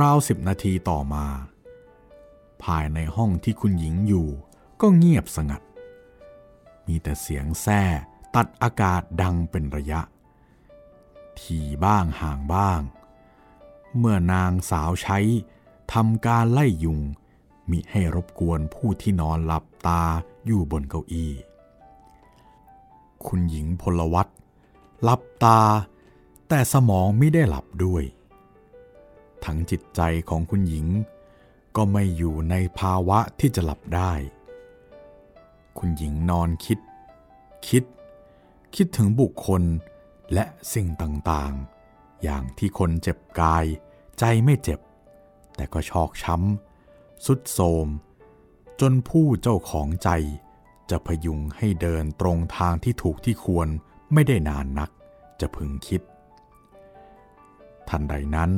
[0.00, 1.26] ราวสิบนาทีต่อมา
[2.64, 4.28] ภายในห้องที่คุณหญิงอยู่
[4.80, 5.60] ก็เงียบสงัด
[6.86, 7.82] มีแต่เสียงแส้
[8.34, 10.00] ตัดอากาศดังเป็นระยะ
[11.40, 12.80] ทีบ้างห่างบ้าง
[13.98, 15.18] เมื่อนางสาวใช้
[15.92, 17.00] ทำการไล่ยุง
[17.70, 20.02] มิให้รบกวนผู้ที่นอนหลับตา
[20.46, 21.32] อยู่บนเก้าอี้
[23.26, 24.28] คุณหญิงพลวัต
[25.02, 25.60] หลับตา
[26.48, 28.04] แต่สมองไม่ได้หลับด้วย
[29.44, 30.86] ทั้งจิตใจของคุณหญิง
[31.76, 34.12] ก็ไม่อยู่ในภาวะที่จะหลับได้
[35.78, 36.78] คุณหญิงนอนคิด
[37.68, 37.84] คิด
[38.74, 39.62] คิดถึงบุคคล
[40.32, 43.66] และสิ่งต่างๆ อย่างที่คนเจ็บกาย
[44.18, 44.80] ใจไม่เจ็บ
[45.56, 47.88] แต่ก็ชอกช้ำสุดโทม
[48.80, 50.10] จนผู้เจ้าของใจ
[50.90, 53.68] จะพยุงให้เดินตรงทางที่ถูกที่ควร
[54.12, 54.90] ไม่ได้นานนัก
[55.40, 56.02] จะพึงคิด
[57.88, 58.50] ทันใดนั้น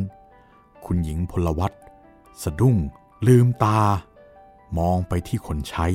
[0.84, 1.72] คุณหญิงพลวัต
[2.42, 2.76] สะดุ้ง
[3.26, 3.80] ลืมตา
[4.78, 5.86] มองไปที่คนใช้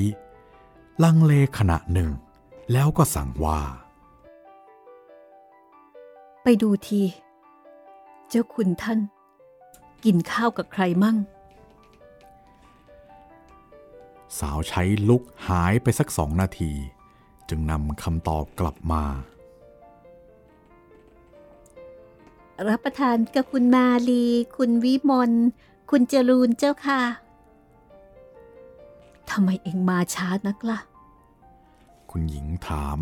[1.00, 2.10] ลังเลขณะหนึ่ง
[2.72, 3.60] แล้วก็สั่งว่า
[6.42, 7.02] ไปดูที
[8.28, 9.00] เจ้าคุณท่าน
[10.04, 11.16] กินข้าวกับใครมั่ง
[14.38, 16.72] สาวใช้ลุกหายไปสักสองนาที
[17.48, 19.04] จึงนำคำตอบกลับมา
[22.68, 24.24] รับประทานกับคุณมาลี
[24.56, 25.32] คุณวิมล
[25.90, 27.00] คุณจรูนเจ้าค่ะ
[29.32, 30.78] ทำไมเองมาช้านักล่ะ
[32.10, 32.98] คุณหญิงถาม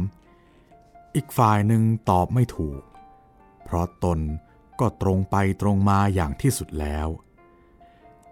[1.14, 2.83] อีกฝ่ายหนึ่งตอบไม่ถูก
[3.64, 4.19] เพราะตน
[4.81, 7.09] ก็ตรงไปตรงมาอย่างที่สุดแล้ว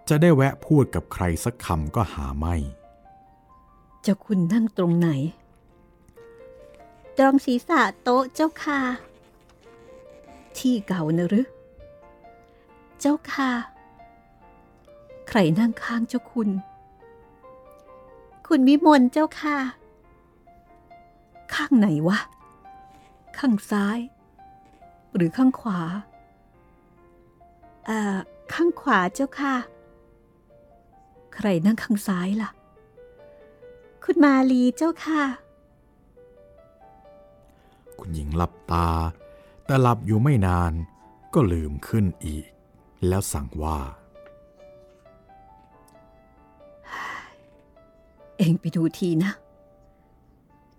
[0.07, 2.55] จะได้แวะพูดกับใครสักคำก็หาไม่
[4.01, 5.09] เจ้าคุณนั่งตรงไหน
[7.17, 8.79] ตรงศีรษะโต๊ะเจ้าค่ะ
[10.57, 11.47] ที่เก่านะหรือ
[12.99, 13.51] เจ้าค่ะ
[15.27, 16.49] ใครนั่งข้างเจ้าคุณ
[18.53, 19.57] คุณวิมลเจ้าค่ะ
[21.53, 22.19] ข้างไหนวะ
[23.37, 23.99] ข้างซ้าย
[25.15, 25.79] หรือข้างขวา
[27.85, 28.17] เอ่อ
[28.53, 29.55] ข้างขวาเจ้าค่ะ
[31.33, 32.49] ใครนั่งข้างซ้ายล่ะ
[34.03, 35.23] คุณมาลีเจ้าค่ะ
[37.99, 38.89] คุณหญิงหลับตา
[39.65, 40.73] แต่หลับอยู่ไม่นาน
[41.33, 42.45] ก็ลืมขึ้นอีก
[43.07, 43.79] แล้วสั่งว่า
[48.39, 49.31] เองไปดูทีนะ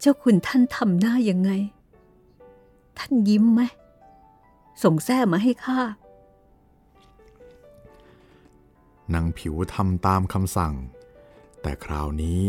[0.00, 1.50] เจ้าคุณท่านทำหน้ายังไง
[2.98, 3.60] ท่านยิ้มไหม
[4.82, 5.80] ส่งแส้มาให้ข้า
[9.14, 10.74] นางผิวทำตามคำสั่ง
[11.62, 12.40] แต่คราวนี้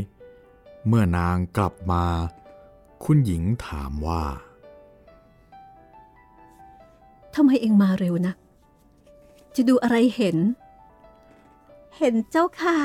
[0.88, 2.04] เมื่อนางกลับมา
[3.04, 4.24] คุณหญิงถามว่า
[7.34, 8.34] ทำไมเองมาเร็วนะ
[9.56, 10.38] จะดูอะไรเห็น
[11.98, 12.78] เห็นเจ้าค่ะ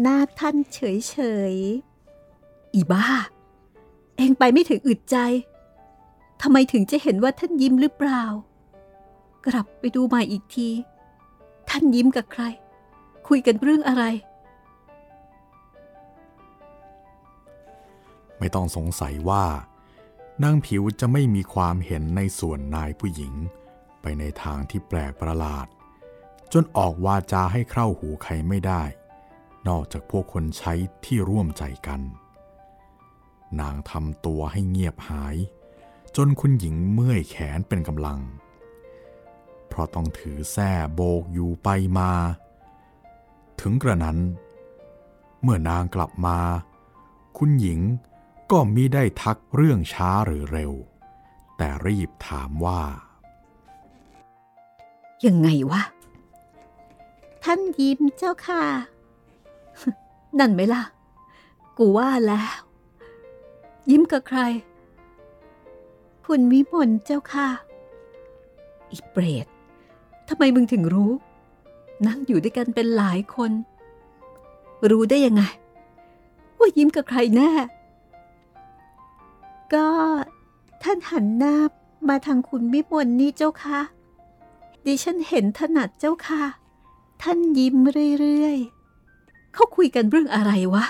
[0.00, 1.16] หน้าท่านเฉยเฉ
[1.52, 1.54] ย
[2.74, 3.06] อีบ้า
[4.16, 5.16] เองไปไม่ถึงอึดใจ
[6.42, 8.22] ทำไมถึงจะเห็นว่าท่านยิ้มหรือเปล่า
[9.46, 10.68] กลับไปดูใหม่อีกที
[11.68, 12.42] ท่านยิ้มกับใคร
[13.28, 14.04] คุยกันเรื่องอะไร
[18.38, 19.44] ไม่ต้องสงสัยว่า
[20.42, 23.34] นางผิวจะไม่มีความเห็นในส่วนนายผู้หญิง
[24.02, 25.66] ไปในทางที่แปลกประหลาด
[26.52, 28.82] จนออกวาจาให้เข้าหูใครไม่ได้
[29.68, 30.72] นอกจากพวกคนใช้
[31.04, 32.00] ที่ร่วมใจกัน
[33.60, 35.36] นางทำตัวให้เงียบหาย
[36.16, 38.20] จนคุณหญิงเมื่อยแขนเป็นกำลัง
[39.68, 42.10] เพราะต้องถือแส้โบกอยู่ไปมา
[43.60, 44.18] ถึงกระนั้น
[45.42, 46.38] เมื่อนางกลับมา
[47.38, 47.80] คุณหญิง
[48.50, 50.72] ก็มิได้ทักเรื่องช้าหรือเร็ว
[51.56, 52.80] แต่รีบถามว่า
[55.26, 55.82] ยังไงวะ
[57.44, 58.64] ท่านยิ้มเจ้าค่ะ
[60.38, 60.82] นั่นไหมล่ะ
[61.78, 62.48] กูว่าแล้ว
[63.90, 64.40] ยิ้มกับใคร
[66.26, 67.48] คุณวิมลเจ้าค่ะ
[68.90, 69.46] อีเปรต
[70.28, 71.12] ทำไมมึงถึงรู้
[72.06, 73.52] นั่งอยู่ด้วยกันเป็นหลายคน
[74.90, 75.42] รู้ได้ยังไง
[76.58, 77.50] ว่ายิ้มกับใครแน่
[79.72, 79.86] ก็
[80.82, 81.54] ท่านหันหน้า
[82.08, 83.80] มาทางคุณวิมลนี่เจ้าค่ะ
[84.86, 86.42] ดิฉันเห็นถนัดเจ้าค่ะ
[87.22, 87.76] ท่านยิ้ม
[88.20, 88.75] เรื่อยๆ
[89.56, 90.84] เขาคุยกันเรื่องอะไรวะ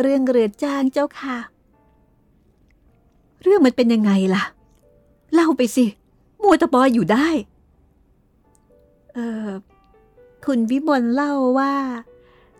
[0.00, 1.38] เรื่องเรือจ้างเจ้าค่ะ
[3.42, 4.44] เรื่องมันเป็นยังไงล่ะ
[5.34, 5.84] เล่าไปสิ
[6.42, 7.28] มัวตะบอยอยู่ได้
[9.14, 9.48] เออ
[10.44, 11.74] คุณวิมลเล่าว่า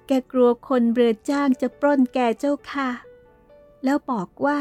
[0.06, 2.90] แกกลัวคนเรือจ้างจะปล้นแกเจ้าค่ะ
[3.84, 4.60] แล้วบอกว่า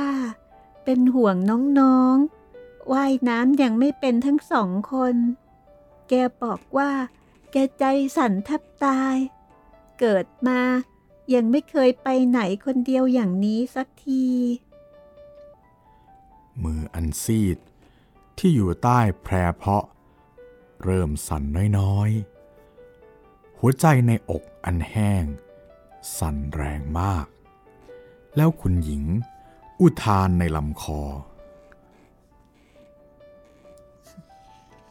[0.84, 1.36] เป็นห่วง
[1.80, 5.16] น้องๆว่ายน้ำยังไม่เป็นทั้งสองคน
[6.10, 6.92] แกบอกว่า
[7.52, 7.84] แกใจ
[8.18, 9.16] สั่นแทบตาย
[10.00, 10.60] เกิดมา
[11.34, 14.26] ยังไม่เคยไปไหนคนเดียวอย่างนี้สักที
[16.64, 17.58] มืออันซีด
[18.38, 19.86] ที่อยู่ใต้แพรเพาะ
[20.84, 21.44] เริ่มสั่น
[21.78, 25.26] น้อยๆ หัวใจในอกอันแห้ง
[26.18, 27.26] สั่นแรงมาก
[28.36, 29.04] แล้วคุณหญิง
[29.82, 31.02] อุทานในลำคอ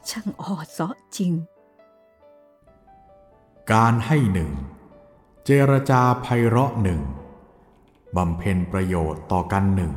[0.09, 1.33] ช่างอ่อเซาะจริง
[3.73, 4.53] การให้หนึ่ง
[5.49, 7.01] เจรจาไพเราะหนึ่ง
[8.17, 9.93] บำเพ็ญประโยชน์ต่อกันหนึ่ง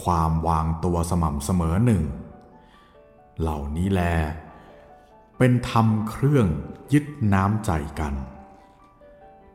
[0.00, 2.02] ความวางตัวสม่ำเสมอหนึ่ง
[3.40, 4.00] เหล่านี้แล
[5.38, 6.46] เป็นธรรมเครื่อง
[6.92, 8.14] ยึดน้ำใจกัน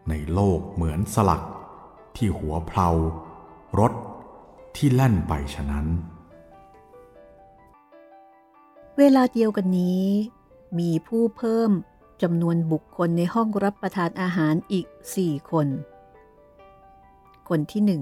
[0.10, 1.44] ในโลกเหมือนสลัก
[2.16, 2.90] ที่หัวเพลา
[3.80, 3.94] รถ
[4.76, 5.86] ที่แล่นไปฉะนั้น
[8.98, 10.04] เวลาเดียวกันนี้
[10.80, 11.72] มีผู้เพิ่ม
[12.22, 15.68] จำนวนบุคคลในห้องรับประทานอาหารอีกสี่คน
[17.50, 18.02] คนที่หนึ่ง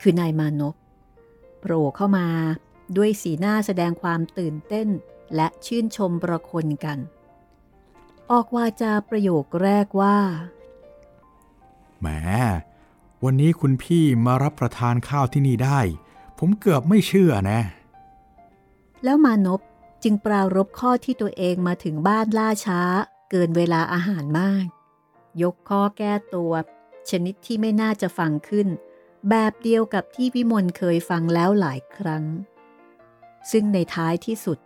[0.00, 0.74] คือนายมานพ
[1.60, 2.26] โผล่เข้ามา
[2.96, 4.88] ด้วยสีหน้าแสดงความตื่นเต้น
[5.34, 6.98] และชื่นชมประคนกัน
[8.30, 10.16] ออกวาจาประโยคแรกว่า
[12.00, 12.06] แหม
[13.24, 15.80] วันนี้คุณพี่มารับประทานข้าวที่นี่ได้
[16.38, 17.60] ผมเกือบไม่เชื่อนะ
[19.04, 19.60] แล้วมานพ
[20.02, 22.80] จึงปรารบข้อที่ตัวเองมาถึงบ้านล่าช้า
[23.30, 24.66] เกินเวลาอาหารมาก
[25.42, 26.52] ยกข้อแก้ตัว
[27.10, 28.68] ชนิดที่ไม่น่าจะฟังขึ้น
[29.28, 32.24] แบบเดียวกับที่วิมลเคยฟังแล้วหลายครั้ง
[33.50, 34.58] ซึ่งในท้ายที่สุด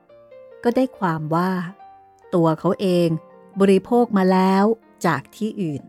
[0.65, 1.51] ก็ได้ความว่า
[2.35, 3.09] ตัวเขาเอง
[3.61, 4.65] บริโภคมาแล้ว
[5.07, 5.83] จากที่อื่น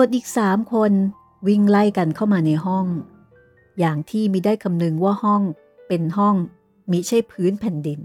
[0.00, 0.92] ส่วนอีกสามคน
[1.48, 2.86] วิ่งไล่กันเข้ามาในห้อง
[3.78, 5.42] อย่างที่มิได้คำนึงว่าห้อง
[5.88, 6.36] เป็นห้อง
[6.90, 8.00] มิใช่พื้นแผ่นดิน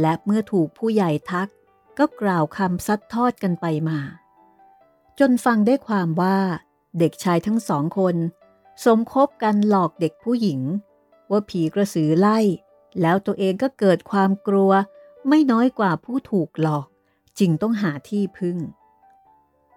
[0.00, 1.48] และเมื่อถูกผู้ใหญ่ทัก
[1.98, 3.98] ก็กล่าวคำซัดทอดกันไปมา
[5.18, 6.38] จนฟังได้ความว่า
[6.98, 8.16] เด็กชายทั้งสองคน
[8.84, 10.60] สมคบกันหลอกเด็กผู้หญิง
[11.30, 12.38] ว่าผีกระสือไล่
[13.00, 14.72] แล้วตัวเองก็เกิดความกลัว
[15.28, 16.86] ไม่น้อยกว่าผู้ถูกหลอก
[17.38, 18.58] จึงต้องหาที่พึ่ง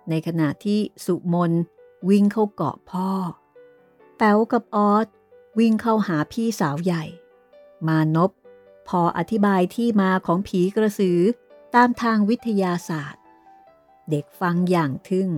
[0.09, 1.51] ในขณะที่สุมน
[2.09, 3.09] วิ่งเข้าเกาะพ่อ
[4.17, 5.07] แป๋วกับออส
[5.59, 7.03] วิ่งเข้าหาพี่สาวใหญ่
[7.87, 8.31] มานพ
[8.87, 11.19] พออธิบายที่มาของผีกระสือ
[11.75, 13.21] ตามทางวิทยาศาสตร์
[14.10, 15.29] เด็กฟังอย่างทึ่ง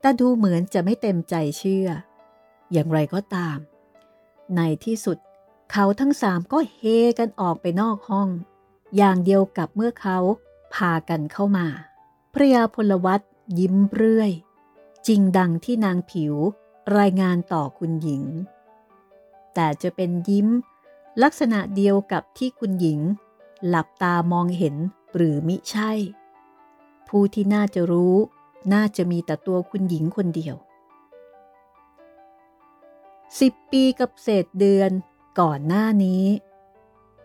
[0.00, 1.88] แต่ดูเหมือนจะไม่เต็มใจเชื่อ
[2.72, 3.58] อย่างไรก็ตาม
[4.56, 5.18] ในที่สุด
[5.72, 6.80] เขาทั้งสามก็เฮ
[7.18, 8.28] กันออกไปนอกห้อง
[8.96, 10.18] อย่างเดียวกับเมื่อเขา
[10.74, 11.66] พากันเข้ามา
[12.32, 13.20] พระยาพลวัต
[13.58, 14.32] ยิ้มเรื่อย
[15.06, 16.34] จริงดังที่นางผิว
[16.98, 18.24] รายงานต่อคุณหญิง
[19.54, 20.48] แต่จะเป็นยิ้ม
[21.22, 23.00] ลักษณะเดียวกับที่คุณหญิง
[23.68, 24.74] หลับตามองเห็น
[25.14, 25.90] หรือมิใช่
[27.08, 28.14] ผู้ที่น่าจะรู้
[28.72, 30.56] น่าจะมีแต่ตัวคุณหญิงคนเดียว
[33.40, 34.90] สิบปีกับเศษเดือน
[35.40, 36.24] ก่อนหน้านี้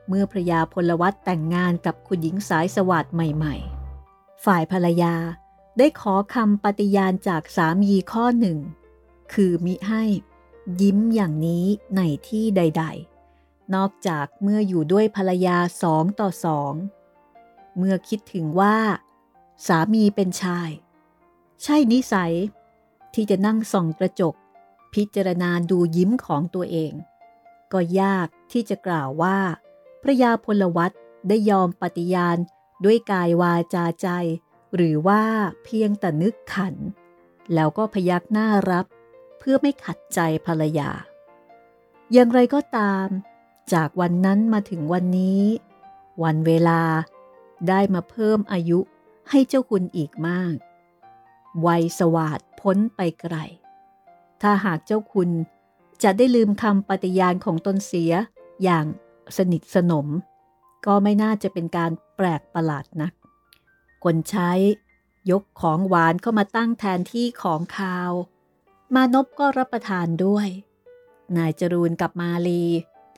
[0.07, 3.55] เมื่อพระยาพลวัตแต่งงานกับคุณหญิงสายสวัสด์ใหม่
[3.99, 5.15] ๆ ฝ่ายภรรยา
[5.77, 8.59] ได้ขอคำปฏิญาณจากสามีข้อหนึ่ง
[9.33, 10.03] คือมิให้
[10.81, 11.65] ยิ้มอย่างนี้
[11.95, 12.83] ในที่ใด
[13.27, 16.73] ๆ นอกจากเมื่ออยู่ด้วยภรรยาสองต่อสอง
[17.77, 18.77] เมื่อคิดถึงว่า
[19.67, 20.69] สามีเป็นชาย
[21.63, 22.33] ใช่นิสัย
[23.13, 24.35] ที่จะนั่งส่องกระจก
[24.93, 26.93] พิจารณาดูยิ้มของตัวเอง
[27.71, 29.39] ก็ยากที่จะกล่าวว่า
[30.01, 30.91] พระยาพลวัต
[31.27, 32.37] ได้ยอมปฏิญาณ
[32.85, 34.07] ด้วยกายวาจาใจ
[34.75, 35.23] หรือว่า
[35.63, 36.75] เพียงแต่นึกขัน
[37.53, 38.85] แล้วก็พยักหน้ารับ
[39.39, 40.89] เพื่อไม่ขัดใจภรรยา
[42.13, 43.07] อย่างไรก็ตาม
[43.73, 45.43] จากวันนั้นมาถึงวันนี้
[46.23, 46.81] วันเวลา
[47.67, 48.79] ได้มาเพิ่มอายุ
[49.29, 50.55] ให้เจ้าคุณอีกมาก
[51.67, 53.35] วัยสวาดพ้นไปไกล
[54.41, 55.29] ถ้าหากเจ้าคุณ
[56.03, 58.13] จะได้ลืมคำปฏิญาณของตนเสีย
[58.63, 58.85] อย่าง
[59.37, 60.07] สนิทสนม
[60.85, 63.13] ก็ไม่น่าจะเป็นการแปลกประหลาดนัก
[64.07, 64.51] คนใช้
[65.31, 68.11] ยกของหวานเข้ามาตั้งแทนที่ของคาว
[68.95, 70.47] มานพก็รับประทานด้วย
[71.37, 72.63] นายจรูนกับมาลี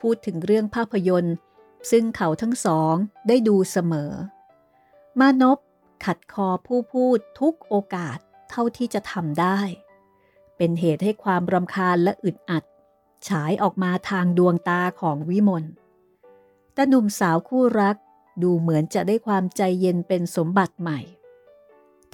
[0.00, 1.36] พูดถึงเรื่องภาพยนตร์
[1.90, 2.94] ซึ่งเขาทั้งสอง
[3.28, 4.12] ได้ดูเสมอ
[5.20, 5.58] มานพ
[6.04, 8.18] ขัดคอผู้พูดทุกโอกาส
[8.50, 9.58] เท่าที่จะทำได้
[10.56, 12.64] เป็นเหตุให้ความรำคาญและอึดอัด
[13.28, 15.64] ฉายออกมาทางดวงตาของวิมล
[16.74, 17.96] แต่หนุ่มสาวคู่รัก
[18.42, 21.00] ดูเหมือนจะได้ความใจเย็นเป็นสมบัติใหม่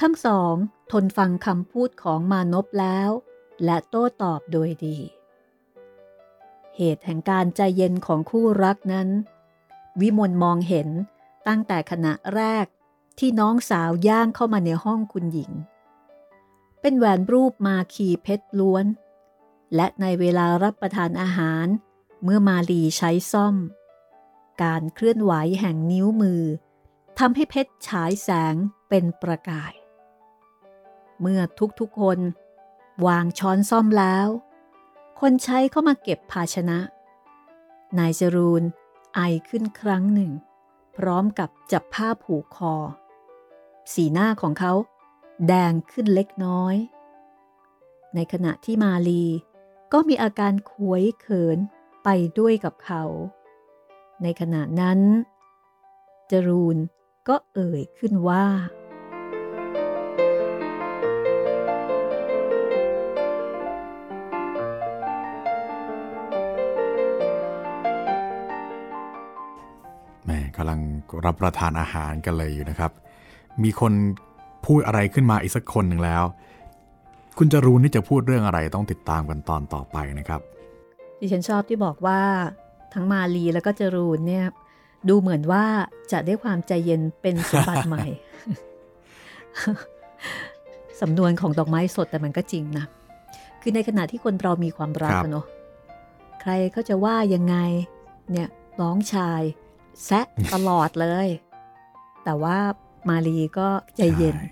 [0.00, 0.54] ทั้งสอง
[0.92, 3.10] ทนฟังคำพูดของมานพแล้ว
[3.64, 4.98] และโต้ตอบโดยดี
[6.76, 9.08] เหตุแห่งการใจเย็นของคู่รักนั้น
[10.00, 10.88] วิมลมองเห็น
[11.48, 12.66] ตั้งแต่ขณะแรก
[13.18, 15.52] ที่น้องสาวย่างเข้ามาในห้องคุณหญิง
[16.80, 18.84] เป็นแหวนรูปมาคีเพชรล้วน
[19.74, 21.66] และในเวลารับประทานอาหาร
[22.22, 23.54] เมื่อมาลีใช้ซ่อม
[24.62, 26.42] การเคลื่อนไหวแห่งนิ้วมือ
[27.18, 28.54] ทำให้เพชรฉายแสง
[28.88, 29.72] เป็นประกาย
[31.20, 31.40] เมื่อ
[31.80, 32.18] ทุกๆคน
[33.06, 34.28] วางช้อนซ่อมแล้ว
[35.20, 36.78] คนใช้เข้ามาเก็บภาชนะ
[37.98, 38.62] นายจรูน
[39.14, 40.32] ไอขึ้นครั้งหนึ่ง
[40.96, 42.74] พร้อมกับจับผ้าผูกคอ
[43.92, 44.72] สีหน้าของเขา
[45.48, 46.76] แดงขึ้นเล็กน้อย
[48.14, 49.24] ในขณะที่มาลี
[49.92, 51.58] ก็มีอาการขวยเขิน
[52.04, 53.02] ไปด้วยกับเขา
[54.22, 54.98] ในขณะนั้น
[56.30, 56.76] จรูน
[57.28, 58.44] ก็เอ่ยขึ้นว่า
[70.26, 70.80] แม่กำลัง
[71.24, 72.92] รับประทานอาหารกันเลยอยู่นะครับ
[73.62, 73.92] มีคน
[74.66, 76.24] พูดอะไรขึ้นมาอีกสักคนหนึ่งแล้ว
[77.38, 80.40] คุณจรูนนี่จะพูดเรื่องอะไรต้องติดตามกันตอนต่อไปนะครับ
[81.20, 82.20] ดิฉันชอบที่บอกว่า
[82.94, 84.46] ทั้งมาลีแล้วก็จรูนเนี่ย
[85.08, 85.64] ดูเหมือนว่า
[86.12, 88.04] จะได้ความใจเย็นเป็นสมบัติใหม่
[91.00, 92.84] สำนวนของดอกไม้สดแต่มันก็จริงนะ
[93.60, 95.46] คือในขณะที่คนเรามีความรักครับอะเนาะ
[96.40, 97.56] ใครเขาจะว่ายังไง
[98.30, 98.48] เนี่ย
[98.80, 99.42] น้องชาย
[100.04, 101.28] แซะตลอดเลย
[102.24, 102.58] แต่ว่า
[103.08, 104.50] มาลีก็ใจเย็นใช่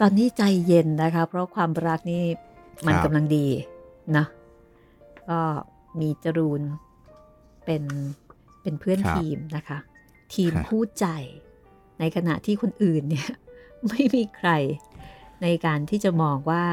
[0.00, 2.22] ตอนนี้ใจเย็นนะคะ เพราะความรักนี่
[2.86, 3.46] มันครับกำลังดี
[4.16, 4.24] นะ
[5.28, 5.40] ก็
[6.00, 6.62] มีจรูน
[7.64, 7.82] เป็น
[8.62, 9.78] เป็นเพื่อนครับทีมนะคะ
[10.34, 11.06] ทีมครับคู่ใจ
[12.00, 13.30] ในขณะที่คนอื่นเนี่ย
[13.88, 14.50] ไม่มีใคร
[15.42, 16.64] ในการที่จะมองว่า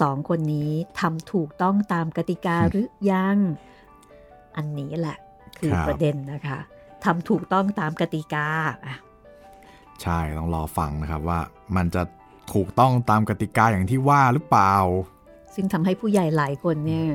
[0.00, 3.38] สองคนนี้ทำถูกต้องตามกติกาหรือยัง
[4.56, 5.18] อันนี้แหละ
[5.58, 6.58] คือครับประเด็นนะคะ
[7.04, 8.46] ทำถูกต้องตามกติกา
[8.86, 8.96] อะ
[10.02, 11.40] ใช่ต้องรอฟังนะครับว่า
[11.76, 12.02] มันจะ
[12.54, 14.74] ถูกต้องตามกติกาอย่างที่ว่าหรือเปล่า
[15.54, 17.08] ซึ่งทำให้ผู้ใหญ่หลายคนเนี่ย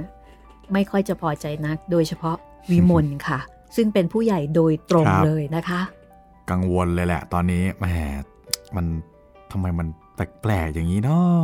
[0.73, 2.37] ไม่ค่อยจะพอใจนัก โดยเฉพาะ
[2.71, 3.39] วิมลค่ะ
[3.75, 5.81] ซึ่งเป็นผู้ใหญ่โดยตรงครับเลยนะคะ
[6.51, 7.85] กังวลเลยแหละ ตอนนี้แหม
[8.75, 8.85] มัน
[9.51, 11.43] ทำไมมันแปลกๆอย่างนี้เนาะ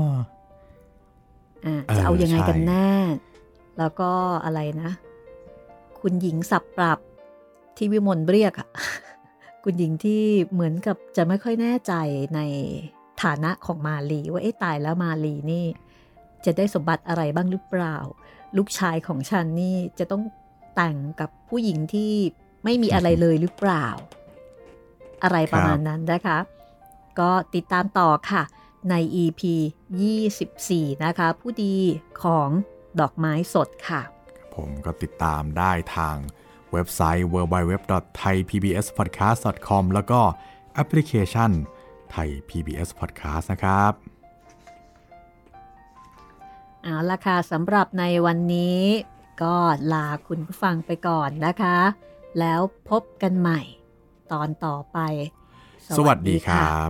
[1.66, 2.90] อะเออจะเอายังไงกันใช่แน่
[3.78, 4.12] แล้วก็
[4.46, 4.92] อะไรนะ
[6.00, 7.00] คุณหญิงสับปรับ
[7.78, 8.70] ที่วิมลเรียกอะ
[9.64, 11.94] คุณหญิงที่เหมือนกับจะไม่ค่อยแน่ใจ
[12.36, 12.40] ใน
[13.24, 15.66] ฐานะของมาลี ว่าเอ๊ะตายแล้วมาลีนี่
[16.46, 17.98] จะได้สมบัติอะไรบ้างหรือเปล่า
[18.58, 20.24] ลูกชายของฉันนี่จะต้อง
[20.76, 22.14] แต่งกับผู้หญิงที่
[22.64, 23.86] ไม่มีอะไรเลยหรือเปล่า
[25.24, 26.38] อะไรประมาณนั้นนะคะ
[27.20, 28.44] ก็ติดตามต่อค่ะ
[28.90, 29.42] ใน EP
[30.24, 31.76] 24 นะคะ ผู้ดี
[32.24, 32.50] ของ
[33.00, 34.02] ดอกไม้สดค่ะ
[34.56, 36.18] ผมก็ติดตามได้ทาง
[36.72, 40.22] เว็บไซต์ www.thaipbspodcast.com แล้วก็
[40.74, 41.52] แอปพลิเคชัน
[42.12, 43.94] ไทย PBS Podcast นะครับ
[46.84, 48.80] เอาละค่ะสำหรับในวันนี้
[49.44, 49.56] ก็
[49.94, 51.78] ลาคุณผู้ฟังไปก่อนนะคะ
[52.40, 53.62] แล้วพบกันใหม่
[54.32, 54.98] ตอนต่อไป
[55.98, 56.90] สวัสดีครับ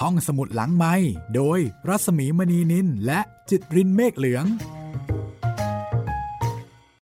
[0.00, 0.94] ห้องสมุดหลังไม้
[1.34, 1.58] โดย
[1.88, 3.20] รัสมีมณีนินและ
[3.50, 4.44] จิตรินเมฆเหลือง